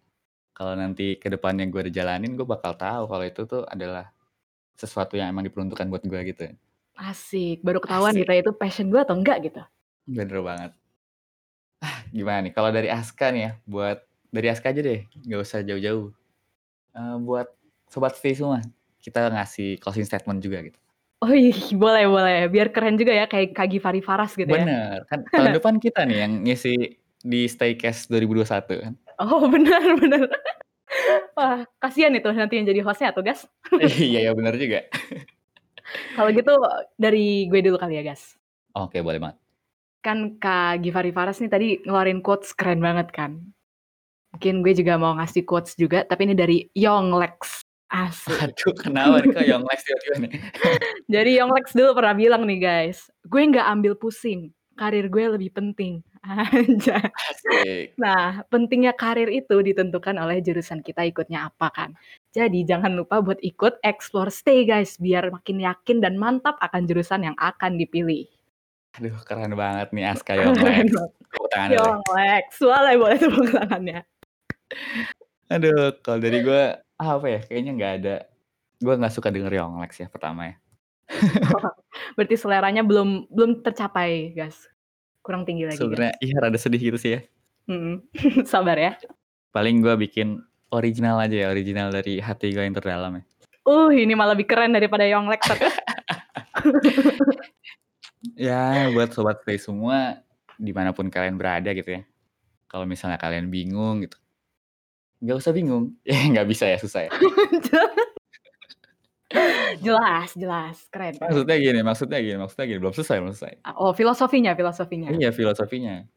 kalau 0.57 0.73
nanti 0.73 1.21
ke 1.21 1.29
depannya 1.29 1.69
gue 1.69 1.77
udah 1.85 1.93
jalanin 1.93 2.33
gue 2.33 2.47
bakal 2.47 2.73
tahu 2.73 3.05
kalau 3.05 3.25
itu 3.27 3.45
tuh 3.45 3.63
adalah 3.69 4.09
sesuatu 4.73 5.13
yang 5.13 5.29
emang 5.29 5.45
diperuntukkan 5.45 5.85
buat 5.93 6.03
gue 6.09 6.19
gitu. 6.33 6.49
Asik, 6.97 7.61
baru 7.61 7.77
ketahuan 7.83 8.17
Asik. 8.17 8.25
gitu 8.25 8.31
ya, 8.33 8.39
itu 8.41 8.51
passion 8.57 8.87
gue 8.89 8.99
atau 8.99 9.13
enggak 9.13 9.45
gitu. 9.45 9.61
Bener 10.09 10.41
banget. 10.41 10.71
Ah, 11.85 12.01
gimana 12.09 12.49
nih 12.49 12.53
kalau 12.55 12.73
dari 12.73 12.89
Aska 12.89 13.29
nih 13.29 13.41
ya 13.45 13.51
buat 13.69 14.08
dari 14.29 14.47
Aska 14.49 14.69
aja 14.69 14.81
deh 14.81 15.05
nggak 15.25 15.41
usah 15.41 15.59
jauh-jauh. 15.65 16.13
Eh, 16.95 17.15
buat 17.21 17.47
sobat 17.89 18.17
stay 18.17 18.33
semua 18.37 18.61
kita 18.99 19.31
ngasih 19.31 19.79
closing 19.79 20.05
statement 20.05 20.43
juga 20.43 20.61
gitu. 20.63 20.79
Oh 21.19 21.31
iya, 21.35 21.51
boleh 21.83 22.05
boleh. 22.07 22.37
Biar 22.47 22.71
keren 22.71 22.95
juga 22.95 23.11
ya 23.15 23.25
kayak 23.27 23.55
Kak 23.55 23.67
Givari 23.71 24.01
Faras 24.03 24.35
gitu 24.35 24.47
ya. 24.47 24.63
Bener 24.63 24.97
kan 25.07 25.23
tahun 25.27 25.55
depan 25.55 25.75
kita 25.79 26.07
nih 26.07 26.17
yang 26.27 26.33
ngisi 26.43 26.99
di 27.19 27.41
Staycast 27.47 28.07
2021 28.11 28.83
kan. 28.83 28.93
Oh 29.19 29.47
benar 29.53 29.83
benar. 29.99 30.27
Wah, 31.35 31.63
kasihan 31.79 32.11
itu 32.11 32.27
nanti 32.33 32.59
yang 32.59 32.67
jadi 32.67 32.81
hostnya 32.83 33.13
tuh, 33.13 33.23
guys. 33.23 33.45
iya 34.01 34.27
ya 34.27 34.31
bener 34.33 34.57
juga. 34.57 34.89
Kalau 36.17 36.29
gitu 36.33 36.53
dari 36.97 37.45
gue 37.47 37.59
dulu 37.61 37.77
kali 37.77 38.01
ya, 38.01 38.03
guys. 38.03 38.35
Oke 38.73 38.99
boleh 38.99 39.21
banget. 39.21 39.37
Kan 40.03 40.39
Kak 40.41 40.81
Givari 40.83 41.11
Faras 41.13 41.39
nih 41.39 41.51
tadi 41.51 41.67
ngeluarin 41.83 42.19
quotes 42.25 42.51
keren 42.57 42.81
banget 42.81 43.11
kan. 43.13 43.39
Mungkin 44.35 44.61
gue 44.61 44.73
juga 44.77 44.93
mau 44.95 45.17
ngasih 45.17 45.43
quotes 45.43 45.73
juga, 45.73 46.05
tapi 46.05 46.29
ini 46.29 46.35
dari 46.37 46.57
Young 46.77 47.13
Lex. 47.17 47.65
Asik. 47.89 48.37
Aduh 48.37 48.73
kenapa 48.77 49.25
nih 49.25 49.33
kok 49.33 49.45
yang 49.49 49.63
Lex 49.65 49.79
tiba-tiba 49.81 50.15
nih. 50.21 50.31
Jadi 51.17 51.31
Young 51.41 51.51
Lex 51.57 51.73
dulu 51.73 51.97
pernah 51.97 52.13
bilang 52.13 52.45
nih 52.45 52.59
guys, 52.61 53.09
gue 53.25 53.41
nggak 53.41 53.65
ambil 53.65 53.97
pusing, 53.97 54.53
karir 54.77 55.09
gue 55.09 55.25
lebih 55.25 55.49
penting. 55.49 56.05
Asik. 56.29 57.97
Nah, 57.97 58.45
pentingnya 58.53 58.93
karir 58.93 59.31
itu 59.33 59.57
ditentukan 59.57 60.21
oleh 60.21 60.37
jurusan 60.43 60.85
kita 60.85 61.01
ikutnya 61.09 61.49
apa 61.49 61.73
kan. 61.73 61.89
Jadi 62.29 62.61
jangan 62.61 62.93
lupa 62.93 63.25
buat 63.25 63.41
ikut 63.41 63.81
Explore 63.81 64.29
Stay 64.29 64.69
guys, 64.69 65.01
biar 65.01 65.33
makin 65.33 65.57
yakin 65.57 65.97
dan 65.97 66.13
mantap 66.21 66.61
akan 66.61 66.85
jurusan 66.85 67.25
yang 67.25 67.37
akan 67.41 67.79
dipilih. 67.79 68.29
Aduh 68.97 69.17
keren 69.25 69.53
banget 69.57 69.89
nih 69.95 70.05
Aska 70.13 70.33
Young 70.39 70.57
Lex. 70.61 70.93
Tepuk 70.93 71.47
tangan 71.49 71.67
dulu 71.73 71.77
deh. 71.77 71.81
Young 71.81 72.03
Lex, 72.13 72.45
boleh 72.61 72.93
boleh 73.01 73.17
tepuk 73.17 73.47
tangannya. 73.49 73.99
Aduh 75.49 75.97
kalau 76.01 76.19
dari 76.21 76.45
gue 76.45 76.63
apa 76.99 77.25
ya 77.25 77.39
kayaknya 77.43 77.71
nggak 77.75 77.93
ada. 78.03 78.15
Gue 78.79 78.93
nggak 78.95 79.13
suka 79.13 79.33
denger 79.33 79.51
Young 79.59 79.81
Lex 79.81 79.99
ya 79.99 80.07
pertama 80.07 80.53
ya. 80.53 80.55
Berarti 82.15 82.35
seleranya 82.37 82.85
belum 82.85 83.27
belum 83.33 83.65
tercapai 83.65 84.31
guys. 84.31 84.69
Kurang 85.25 85.43
tinggi 85.43 85.65
lagi. 85.67 85.81
Sebenarnya 85.81 86.13
iya 86.21 86.35
rada 86.39 86.57
sedih 86.57 86.79
gitu 86.79 86.97
sih 87.01 87.11
ya. 87.17 87.21
Sabar 88.51 88.77
ya. 88.77 88.93
Paling 89.49 89.81
gue 89.81 89.95
bikin 90.05 90.37
original 90.69 91.17
aja 91.17 91.33
ya, 91.33 91.47
original 91.49 91.89
dari 91.89 92.21
hati 92.21 92.53
gue 92.53 92.61
yang 92.61 92.77
terdalam 92.77 93.17
ya. 93.17 93.23
Uh, 93.65 93.89
ini 93.93 94.13
malah 94.17 94.33
lebih 94.37 94.49
keren 94.49 94.73
daripada 94.73 95.05
Young 95.05 95.25
Lex. 95.29 95.41
tapi- 95.45 95.65
Ya 98.35 98.91
buat 98.91 99.15
sobat 99.15 99.39
play 99.47 99.55
semua 99.55 100.19
di 100.59 100.75
mana 100.75 100.91
pun 100.91 101.07
kalian 101.07 101.39
berada 101.39 101.71
gitu 101.71 101.87
ya. 101.99 102.01
Kalau 102.67 102.83
misalnya 102.83 103.15
kalian 103.17 103.47
bingung 103.49 104.03
gitu, 104.03 104.18
nggak 105.19 105.37
usah 105.39 105.51
bingung. 105.51 105.95
Ya 106.07 106.19
nggak 106.31 106.47
bisa 106.47 106.65
ya 106.67 106.77
susah 106.79 107.07
ya. 107.07 107.11
jelas, 109.85 110.33
jelas, 110.33 110.77
keren. 110.89 111.13
keren. 111.15 111.29
Maksudnya 111.29 111.57
gini, 111.61 111.79
maksudnya 111.85 112.19
gini, 112.19 112.37
maksudnya 112.41 112.65
gini. 112.65 112.79
Belum 112.81 112.93
selesai, 112.95 113.17
belum 113.21 113.33
selesai. 113.35 113.53
Oh, 113.77 113.93
filosofinya, 113.93 114.57
filosofinya. 114.57 115.13
Iya 115.13 115.29
filosofinya. 115.29 116.07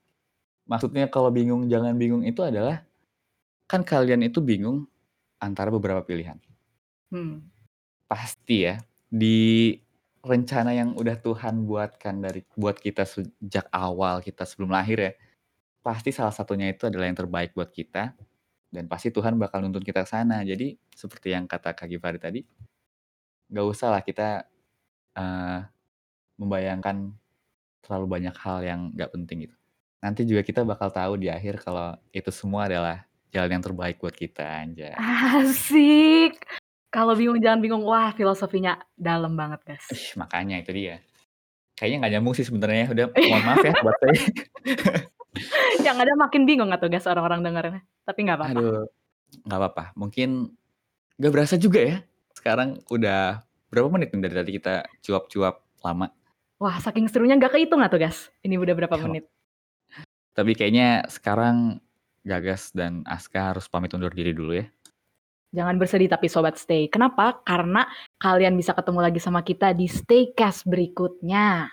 Maksudnya 0.65 1.11
kalau 1.13 1.29
bingung 1.29 1.69
jangan 1.69 1.93
bingung 1.99 2.25
itu 2.25 2.41
adalah 2.41 2.87
kan 3.69 3.85
kalian 3.85 4.25
itu 4.25 4.41
bingung 4.41 4.89
antara 5.43 5.69
beberapa 5.69 6.01
pilihan. 6.01 6.41
Hmm. 7.13 7.45
Pasti 8.09 8.65
ya 8.65 8.81
di 9.13 9.77
rencana 10.23 10.73
yang 10.73 10.95
udah 10.95 11.19
Tuhan 11.19 11.67
buatkan 11.67 12.23
dari 12.23 12.47
buat 12.55 12.79
kita 12.79 13.05
sejak 13.05 13.67
awal 13.75 14.25
kita 14.25 14.47
sebelum 14.49 14.73
lahir 14.73 14.99
ya. 14.99 15.13
Pasti 15.83 16.15
salah 16.15 16.33
satunya 16.33 16.71
itu 16.71 16.87
adalah 16.87 17.11
yang 17.11 17.19
terbaik 17.19 17.53
buat 17.59 17.75
kita 17.75 18.15
dan 18.73 18.89
pasti 18.89 19.13
Tuhan 19.13 19.37
bakal 19.37 19.61
nuntun 19.61 19.85
kita 19.85 20.03
ke 20.03 20.11
sana. 20.11 20.41
Jadi 20.41 20.75
seperti 20.97 21.37
yang 21.37 21.45
kata 21.45 21.77
Kak 21.77 21.87
Givari 21.93 22.17
tadi, 22.17 22.41
nggak 23.53 23.67
usah 23.69 23.93
lah 23.93 24.03
kita 24.03 24.49
eh, 25.15 25.61
membayangkan 26.41 27.13
terlalu 27.85 28.07
banyak 28.09 28.37
hal 28.41 28.59
yang 28.65 28.81
nggak 28.97 29.13
penting 29.13 29.47
gitu. 29.47 29.57
Nanti 30.01 30.27
juga 30.27 30.43
kita 30.43 30.65
bakal 30.65 30.89
tahu 30.91 31.21
di 31.21 31.29
akhir 31.29 31.63
kalau 31.63 31.95
itu 32.11 32.33
semua 32.33 32.67
adalah 32.67 33.05
jalan 33.31 33.61
yang 33.61 33.65
terbaik 33.65 34.01
buat 34.01 34.17
kita 34.17 34.43
anjay. 34.43 34.97
Asik. 34.97 36.43
Kalau 36.93 37.17
bingung 37.17 37.41
jangan 37.41 37.61
bingung. 37.65 37.85
Wah, 37.89 38.13
filosofinya 38.13 38.77
dalam 38.99 39.33
banget, 39.33 39.65
guys. 39.65 39.87
Ih, 39.89 40.13
makanya 40.21 40.61
itu 40.61 40.77
dia. 40.77 41.01
Kayaknya 41.73 41.97
nggak 42.05 42.13
nyambung 42.19 42.35
sih 42.37 42.45
sebenarnya. 42.45 42.93
Udah 42.93 43.07
mohon 43.33 43.45
maaf 43.49 43.65
ya 43.65 43.73
buat 43.81 43.97
saya. 44.01 44.17
Yang 45.87 45.97
ada 46.05 46.13
makin 46.17 46.43
bingung 46.45 46.71
atau 46.71 46.89
guys 46.93 47.09
orang-orang 47.09 47.41
dengernya. 47.41 47.81
Tapi 48.05 48.19
nggak 48.29 48.39
apa-apa. 48.39 48.61
Aduh, 48.61 48.85
nggak 49.49 49.59
apa-apa. 49.59 49.85
Mungkin 49.97 50.53
nggak 51.17 51.33
berasa 51.33 51.55
juga 51.57 51.81
ya. 51.81 51.97
Sekarang 52.37 52.81
udah 52.93 53.41
berapa 53.73 53.89
menit 53.89 54.13
nih 54.13 54.21
dari 54.29 54.35
tadi 54.37 54.51
kita 54.61 54.75
cuap-cuap 55.01 55.65
lama. 55.81 56.13
Wah, 56.61 56.79
saking 56.79 57.09
serunya 57.09 57.35
nggak 57.41 57.59
kehitung 57.59 57.83
atau 57.83 57.99
guys? 57.99 58.31
Ini 58.45 58.61
udah 58.61 58.75
berapa 58.77 58.97
Yo. 59.01 59.05
menit? 59.09 59.25
Tapi 60.33 60.57
kayaknya 60.57 61.05
sekarang 61.09 61.81
Gagas 62.23 62.71
dan 62.71 63.03
Aska 63.03 63.51
harus 63.51 63.67
pamit 63.67 63.91
undur 63.99 64.15
diri 64.15 64.31
dulu 64.31 64.55
ya. 64.55 64.67
Jangan 65.53 65.77
bersedih 65.77 66.09
tapi 66.09 66.31
sobat 66.31 66.57
stay. 66.57 66.87
Kenapa? 66.89 67.43
Karena 67.45 67.85
kalian 68.17 68.57
bisa 68.57 68.73
ketemu 68.73 69.01
lagi 69.05 69.21
sama 69.21 69.45
kita 69.45 69.77
di 69.77 69.85
Staycast 69.85 70.65
berikutnya. 70.65 71.69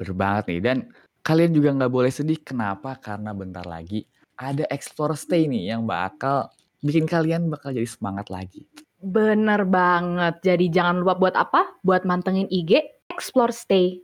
Bener 0.00 0.14
banget 0.16 0.44
nih. 0.48 0.60
Dan 0.64 0.78
kalian 1.26 1.50
juga 1.50 1.74
nggak 1.74 1.90
boleh 1.90 2.12
sedih. 2.14 2.38
Kenapa? 2.38 2.94
Karena 3.02 3.34
bentar 3.34 3.66
lagi 3.66 4.06
ada 4.38 4.62
Explore 4.70 5.18
Stay 5.18 5.50
nih 5.50 5.74
yang 5.74 5.82
bakal 5.82 6.46
bikin 6.78 7.10
kalian 7.10 7.50
bakal 7.50 7.74
jadi 7.74 7.88
semangat 7.88 8.30
lagi. 8.30 8.62
Bener 9.02 9.66
banget. 9.66 10.38
Jadi 10.46 10.70
jangan 10.70 11.02
lupa 11.02 11.18
buat 11.18 11.34
apa? 11.34 11.82
Buat 11.82 12.06
mantengin 12.06 12.46
IG 12.46 12.78
Explore 13.10 13.50
Stay 13.50 13.98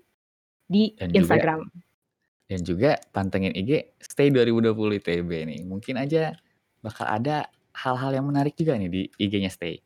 di 0.66 0.98
Dan 0.98 1.14
juga- 1.14 1.18
Instagram. 1.22 1.60
Dan 2.50 2.60
juga 2.66 2.90
pantengin 3.14 3.54
IG 3.54 3.94
Stay 4.02 4.28
2020 4.34 4.98
ITB 4.98 5.30
nih. 5.46 5.60
Mungkin 5.62 6.02
aja 6.02 6.34
bakal 6.82 7.06
ada 7.06 7.46
hal-hal 7.72 8.10
yang 8.12 8.26
menarik 8.28 8.58
juga 8.58 8.74
nih 8.76 8.90
di 8.90 9.02
IG-nya 9.16 9.48
Stay. 9.48 9.78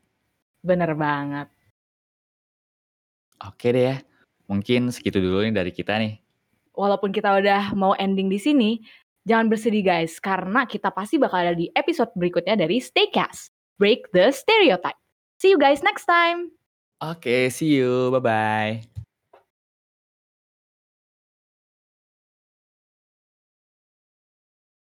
Bener 0.64 0.96
banget. 0.96 1.46
Oke 3.44 3.70
deh 3.70 3.85
ya. 3.92 3.96
Mungkin 4.49 4.90
segitu 4.90 5.20
dulu 5.20 5.44
nih 5.44 5.55
dari 5.55 5.70
kita 5.70 6.01
nih. 6.01 6.18
Walaupun 6.77 7.11
kita 7.11 7.41
udah 7.41 7.73
mau 7.73 7.97
ending 7.97 8.29
di 8.29 8.37
sini, 8.37 8.71
jangan 9.25 9.49
bersedih 9.49 9.83
guys, 9.83 10.21
karena 10.21 10.69
kita 10.69 10.93
pasti 10.93 11.17
bakal 11.17 11.43
ada 11.43 11.57
di 11.57 11.73
episode 11.73 12.12
berikutnya 12.12 12.55
dari 12.55 12.79
Staycast. 12.79 13.49
Break 13.81 14.12
the 14.12 14.29
stereotype. 14.31 15.01
See 15.41 15.53
you 15.53 15.61
guys 15.61 15.81
next 15.81 16.05
time. 16.05 16.53
Oke, 17.01 17.53
see 17.53 17.77
you. 17.77 18.12
Bye-bye. 18.12 19.06